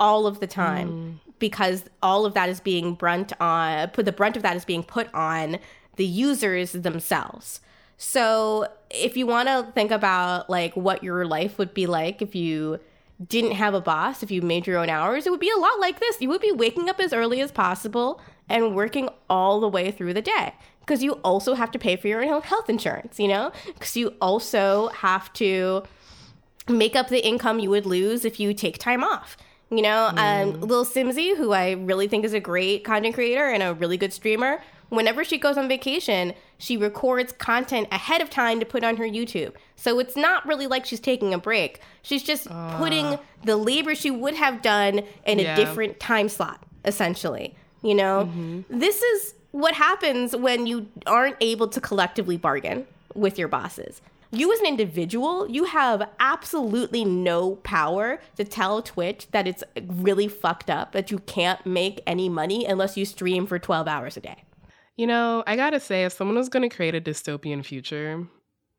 all 0.00 0.26
of 0.26 0.40
the 0.40 0.46
time 0.46 0.88
hmm. 0.88 1.30
because 1.38 1.84
all 2.02 2.24
of 2.24 2.34
that 2.34 2.48
is 2.48 2.58
being 2.58 2.94
brunt 2.94 3.32
on 3.38 3.88
put 3.90 4.06
the 4.06 4.12
brunt 4.12 4.36
of 4.36 4.42
that 4.42 4.56
is 4.56 4.64
being 4.64 4.82
put 4.82 5.12
on 5.14 5.58
the 5.96 6.06
users 6.06 6.72
themselves. 6.72 7.60
So 7.98 8.66
if 8.88 9.16
you 9.16 9.26
want 9.26 9.48
to 9.48 9.70
think 9.74 9.90
about 9.90 10.48
like 10.48 10.74
what 10.74 11.04
your 11.04 11.26
life 11.26 11.58
would 11.58 11.74
be 11.74 11.86
like 11.86 12.22
if 12.22 12.34
you 12.34 12.80
didn't 13.28 13.52
have 13.52 13.74
a 13.74 13.80
boss 13.82 14.22
if 14.22 14.30
you 14.30 14.40
made 14.40 14.66
your 14.66 14.78
own 14.78 14.88
hours 14.88 15.26
it 15.26 15.30
would 15.30 15.40
be 15.40 15.50
a 15.54 15.60
lot 15.60 15.78
like 15.78 16.00
this. 16.00 16.20
You 16.20 16.30
would 16.30 16.40
be 16.40 16.52
waking 16.52 16.88
up 16.88 16.98
as 16.98 17.12
early 17.12 17.42
as 17.42 17.52
possible 17.52 18.20
and 18.48 18.74
working 18.74 19.10
all 19.28 19.60
the 19.60 19.68
way 19.68 19.90
through 19.90 20.14
the 20.14 20.22
day 20.22 20.54
because 20.90 21.04
you 21.04 21.12
also 21.22 21.54
have 21.54 21.70
to 21.70 21.78
pay 21.78 21.94
for 21.94 22.08
your 22.08 22.24
own 22.24 22.42
health 22.42 22.68
insurance 22.68 23.20
you 23.20 23.28
know 23.28 23.52
because 23.66 23.96
you 23.96 24.12
also 24.20 24.88
have 24.88 25.32
to 25.32 25.84
make 26.70 26.96
up 26.96 27.08
the 27.08 27.26
income 27.26 27.58
you 27.58 27.70
would 27.70 27.86
lose 27.86 28.24
if 28.24 28.40
you 28.40 28.54
take 28.54 28.78
time 28.78 29.02
off. 29.02 29.36
You 29.70 29.82
know, 29.82 30.06
um, 30.08 30.14
mm. 30.16 30.60
Lil 30.62 30.84
Simsie, 30.84 31.36
who 31.36 31.52
I 31.52 31.72
really 31.72 32.08
think 32.08 32.24
is 32.24 32.32
a 32.32 32.40
great 32.40 32.82
content 32.84 33.14
creator 33.14 33.48
and 33.48 33.62
a 33.62 33.72
really 33.74 33.96
good 33.96 34.12
streamer, 34.12 34.60
whenever 34.88 35.22
she 35.22 35.38
goes 35.38 35.56
on 35.56 35.68
vacation, 35.68 36.34
she 36.58 36.76
records 36.76 37.32
content 37.32 37.86
ahead 37.92 38.20
of 38.20 38.30
time 38.30 38.58
to 38.58 38.66
put 38.66 38.82
on 38.82 38.96
her 38.96 39.04
YouTube. 39.04 39.52
So 39.76 40.00
it's 40.00 40.16
not 40.16 40.44
really 40.44 40.66
like 40.66 40.86
she's 40.86 40.98
taking 40.98 41.32
a 41.32 41.38
break. 41.38 41.80
She's 42.02 42.24
just 42.24 42.48
putting 42.48 43.06
ah. 43.06 43.20
the 43.44 43.56
labor 43.56 43.94
she 43.94 44.10
would 44.10 44.34
have 44.34 44.60
done 44.60 45.02
in 45.24 45.38
Yeah. 45.38 45.52
a 45.52 45.56
different 45.56 46.00
time 46.00 46.28
slot, 46.28 46.64
essentially. 46.84 47.54
You 47.82 47.94
know, 47.94 48.28
mm-hmm. 48.28 48.78
this 48.78 49.00
is 49.00 49.34
what 49.52 49.74
happens 49.74 50.36
when 50.36 50.66
you 50.66 50.88
aren't 51.06 51.36
able 51.40 51.68
to 51.68 51.80
collectively 51.80 52.36
bargain 52.36 52.86
with 53.14 53.38
your 53.38 53.48
bosses. 53.48 54.00
You, 54.32 54.52
as 54.52 54.60
an 54.60 54.66
individual, 54.66 55.50
you 55.50 55.64
have 55.64 56.08
absolutely 56.20 57.04
no 57.04 57.56
power 57.56 58.20
to 58.36 58.44
tell 58.44 58.80
Twitch 58.80 59.26
that 59.32 59.48
it's 59.48 59.64
really 59.88 60.28
fucked 60.28 60.70
up, 60.70 60.92
that 60.92 61.10
you 61.10 61.18
can't 61.18 61.64
make 61.66 62.00
any 62.06 62.28
money 62.28 62.64
unless 62.64 62.96
you 62.96 63.04
stream 63.04 63.46
for 63.46 63.58
12 63.58 63.88
hours 63.88 64.16
a 64.16 64.20
day. 64.20 64.44
You 64.96 65.08
know, 65.08 65.42
I 65.48 65.56
gotta 65.56 65.80
say, 65.80 66.04
if 66.04 66.12
someone 66.12 66.36
was 66.36 66.48
gonna 66.48 66.68
create 66.68 66.94
a 66.94 67.00
dystopian 67.00 67.64
future, 67.64 68.28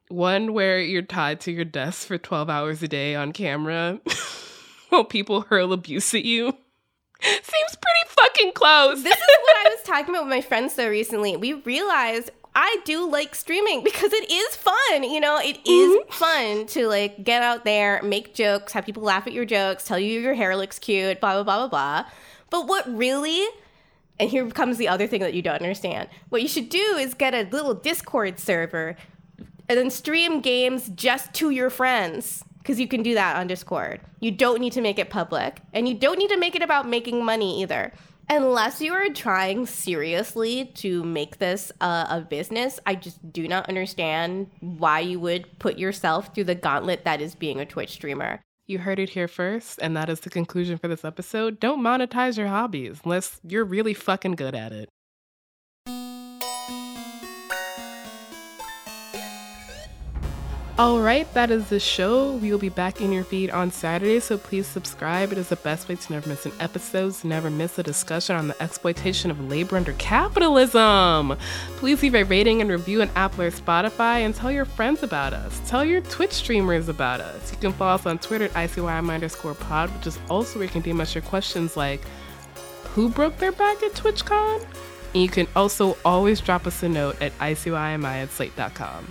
one 0.08 0.54
where 0.54 0.80
you're 0.80 1.02
tied 1.02 1.42
to 1.42 1.52
your 1.52 1.66
desk 1.66 2.08
for 2.08 2.18
12 2.18 2.50
hours 2.50 2.82
a 2.82 2.88
day 2.88 3.16
on 3.16 3.34
camera 3.34 4.00
while 4.90 5.04
people 5.04 5.42
hurl 5.42 5.74
abuse 5.74 6.14
at 6.14 6.24
you, 6.24 6.56
seems 7.44 7.76
pretty 7.76 8.10
fucking 8.10 8.54
close. 8.54 9.04
This 9.04 9.14
is 9.14 9.38
what 9.44 9.68
I 9.68 9.70
was 9.70 9.82
talking 9.86 10.10
about 10.10 10.24
with 10.24 10.32
my 10.32 10.42
friends 10.42 10.74
though 10.76 10.90
recently. 10.90 11.38
We 11.38 11.54
realized 11.54 12.32
I 12.56 12.80
do 12.84 13.10
like 13.10 13.36
streaming 13.36 13.84
because 13.84 14.12
it 14.14 14.32
is 14.32 14.56
fun. 14.56 15.04
You 15.04 15.20
know, 15.20 15.38
it 15.38 15.60
is 15.66 15.98
mm-hmm. 15.98 16.12
fun 16.12 16.66
to 16.68 16.88
like 16.88 17.24
get 17.24 17.44
out 17.44 17.64
there, 17.64 18.02
make 18.02 18.34
jokes, 18.34 18.74
have 18.74 18.86
people 18.86 19.04
laugh 19.04 19.28
at 19.28 19.34
your 19.34 19.46
jokes, 19.46 19.86
tell 19.86 20.00
you 20.00 20.20
your 20.20 20.34
hair 20.34 20.56
looks 20.56 20.80
cute, 20.80 21.22
blah, 21.22 21.34
blah, 21.34 21.44
blah, 21.44 21.68
blah, 21.68 21.68
blah. 21.68 22.12
But 22.50 22.68
what 22.68 22.92
really, 22.94 23.48
and 24.20 24.30
here 24.30 24.50
comes 24.50 24.78
the 24.78 24.88
other 24.88 25.08
thing 25.08 25.22
that 25.22 25.34
you 25.34 25.42
don't 25.42 25.56
understand. 25.56 26.10
What 26.30 26.42
you 26.42 26.48
should 26.48 26.70
do 26.70 26.98
is 27.00 27.14
get 27.14 27.34
a 27.34 27.48
little 27.50 27.74
Discord 27.74 28.40
server 28.40 28.98
and 29.70 29.78
then 29.78 29.90
stream 29.90 30.42
games 30.42 30.90
just 30.90 31.34
to 31.36 31.50
your 31.52 31.70
friends 31.70 32.44
because 32.62 32.80
you 32.80 32.88
can 32.88 33.04
do 33.04 33.14
that 33.16 33.36
on 33.36 33.48
Discord. 33.48 34.02
You 34.20 34.32
don't 34.32 34.60
need 34.60 34.74
to 34.74 34.82
make 34.82 35.00
it 35.00 35.10
public, 35.10 35.62
and 35.74 35.88
you 35.88 35.96
don't 35.96 36.18
need 36.18 36.30
to 36.30 36.38
make 36.38 36.56
it 36.56 36.62
about 36.62 36.88
making 36.88 37.24
money 37.26 37.62
either. 37.62 37.92
Unless 38.30 38.82
you 38.82 38.94
are 38.94 39.10
trying 39.10 39.66
seriously 39.66 40.72
to 40.76 41.04
make 41.04 41.40
this 41.40 41.72
uh, 41.82 42.06
a 42.10 42.22
business, 42.22 42.80
I 42.86 42.96
just 42.96 43.34
do 43.34 43.48
not 43.48 43.68
understand 43.68 44.50
why 44.62 45.02
you 45.02 45.20
would 45.20 45.60
put 45.60 45.78
yourself 45.78 46.34
through 46.34 46.46
the 46.46 46.56
gauntlet 46.56 47.04
that 47.04 47.20
is 47.20 47.36
being 47.36 47.60
a 47.60 47.66
Twitch 47.66 47.92
streamer. 47.92 48.42
You 48.68 48.80
heard 48.80 49.00
it 49.00 49.10
here 49.10 49.28
first, 49.28 49.80
and 49.82 49.98
that 49.98 50.10
is 50.10 50.22
the 50.22 50.30
conclusion 50.30 50.78
for 50.78 50.88
this 50.88 51.04
episode. 51.04 51.60
Don't 51.60 51.82
monetize 51.82 52.38
your 52.38 52.48
hobbies 52.48 53.02
unless 53.04 53.42
you're 53.44 53.66
really 53.66 53.94
fucking 53.94 54.36
good 54.36 54.56
at 54.56 54.72
it. 54.72 54.88
All 60.82 61.00
right, 61.00 61.32
that 61.36 61.52
is 61.52 61.70
the 61.70 61.80
show. 61.80 62.38
We 62.38 62.50
will 62.50 62.58
be 62.58 62.70
back 62.70 63.02
in 63.02 63.12
your 63.12 63.24
feed 63.24 63.52
on 63.52 63.70
Saturday, 63.70 64.20
so 64.20 64.36
please 64.36 64.66
subscribe. 64.66 65.32
It 65.32 65.38
is 65.38 65.50
the 65.50 65.56
best 65.58 65.88
way 65.88 65.94
to 65.94 66.12
never 66.12 66.28
miss 66.28 66.48
an 66.48 66.54
episode, 66.60 67.14
to 67.14 67.28
never 67.28 67.52
miss 67.52 67.78
a 67.78 67.84
discussion 67.84 68.36
on 68.36 68.48
the 68.48 68.60
exploitation 68.60 69.30
of 69.30 69.48
labor 69.48 69.78
under 69.78 69.94
capitalism. 70.00 71.38
Please 71.76 72.02
leave 72.02 72.16
a 72.16 72.24
rating 72.24 72.62
and 72.62 72.72
review 72.72 73.04
on 73.04 73.12
Apple 73.16 73.44
or 73.44 73.52
Spotify 73.52 74.22
and 74.22 74.34
tell 74.34 74.52
your 74.52 74.66
friends 74.66 75.04
about 75.04 75.34
us. 75.34 75.62
Tell 75.68 75.86
your 75.86 76.02
Twitch 76.02 76.32
streamers 76.32 76.90
about 76.90 77.22
us. 77.22 77.52
You 77.52 77.60
can 77.60 77.74
follow 77.74 77.94
us 77.94 78.08
on 78.08 78.18
Twitter 78.18 78.46
at 78.46 78.54
ICYMI 78.54 79.14
underscore 79.14 79.54
pod, 79.54 79.96
which 79.96 80.08
is 80.08 80.18
also 80.32 80.58
where 80.58 80.66
you 80.66 80.72
can 80.72 80.82
DM 80.82 81.00
us 81.00 81.14
your 81.14 81.22
questions 81.22 81.78
like, 81.78 82.02
who 82.96 83.08
broke 83.08 83.38
their 83.38 83.52
back 83.52 83.84
at 83.84 83.92
TwitchCon? 83.92 84.66
And 85.14 85.22
you 85.22 85.30
can 85.30 85.46
also 85.56 85.96
always 86.04 86.42
drop 86.42 86.66
us 86.66 86.82
a 86.82 86.90
note 86.90 87.22
at 87.22 87.38
ICYMI 87.38 88.24
at 88.24 88.32
slate.com. 88.32 89.06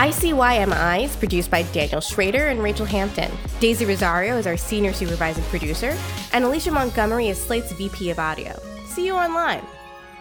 ICYMI 0.00 1.04
is 1.04 1.14
produced 1.14 1.50
by 1.50 1.62
Daniel 1.62 2.00
Schroeder 2.00 2.46
and 2.46 2.62
Rachel 2.62 2.86
Hampton. 2.86 3.30
Daisy 3.60 3.84
Rosario 3.84 4.38
is 4.38 4.46
our 4.46 4.56
senior 4.56 4.94
supervising 4.94 5.44
producer, 5.44 5.94
and 6.32 6.42
Alicia 6.42 6.70
Montgomery 6.70 7.28
is 7.28 7.38
Slate's 7.38 7.70
VP 7.72 8.08
of 8.08 8.18
audio. 8.18 8.58
See 8.86 9.04
you 9.04 9.14
online. 9.14 9.62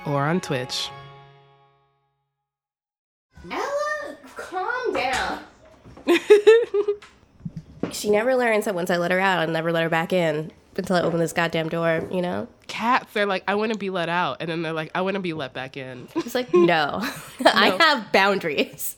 Or 0.06 0.26
on 0.26 0.42
Twitch. 0.42 0.90
Ella, 3.50 4.18
calm 4.36 4.94
down. 4.94 5.40
she 7.94 8.10
never 8.10 8.36
learns 8.36 8.66
that 8.66 8.76
once 8.76 8.90
I 8.90 8.98
let 8.98 9.12
her 9.12 9.20
out, 9.22 9.40
I'll 9.40 9.48
never 9.48 9.72
let 9.72 9.84
her 9.84 9.90
back 9.90 10.12
in 10.12 10.52
until 10.76 10.98
I 10.98 11.04
open 11.04 11.20
this 11.20 11.32
goddamn 11.32 11.70
door, 11.70 12.06
you 12.12 12.22
know? 12.22 12.50
Cats, 12.68 13.14
they're 13.14 13.26
like, 13.26 13.46
I 13.48 13.56
want 13.56 13.72
to 13.72 13.80
be 13.80 13.90
let 13.90 14.10
out. 14.10 14.42
And 14.42 14.50
then 14.50 14.62
they're 14.62 14.74
like, 14.74 14.92
I 14.94 15.00
want 15.00 15.14
to 15.14 15.22
be 15.22 15.32
let 15.32 15.54
back 15.54 15.78
in. 15.78 16.10
It's 16.18 16.36
like, 16.36 16.54
no. 16.54 17.00
I 17.46 17.78
have 17.80 18.12
boundaries. 18.12 18.98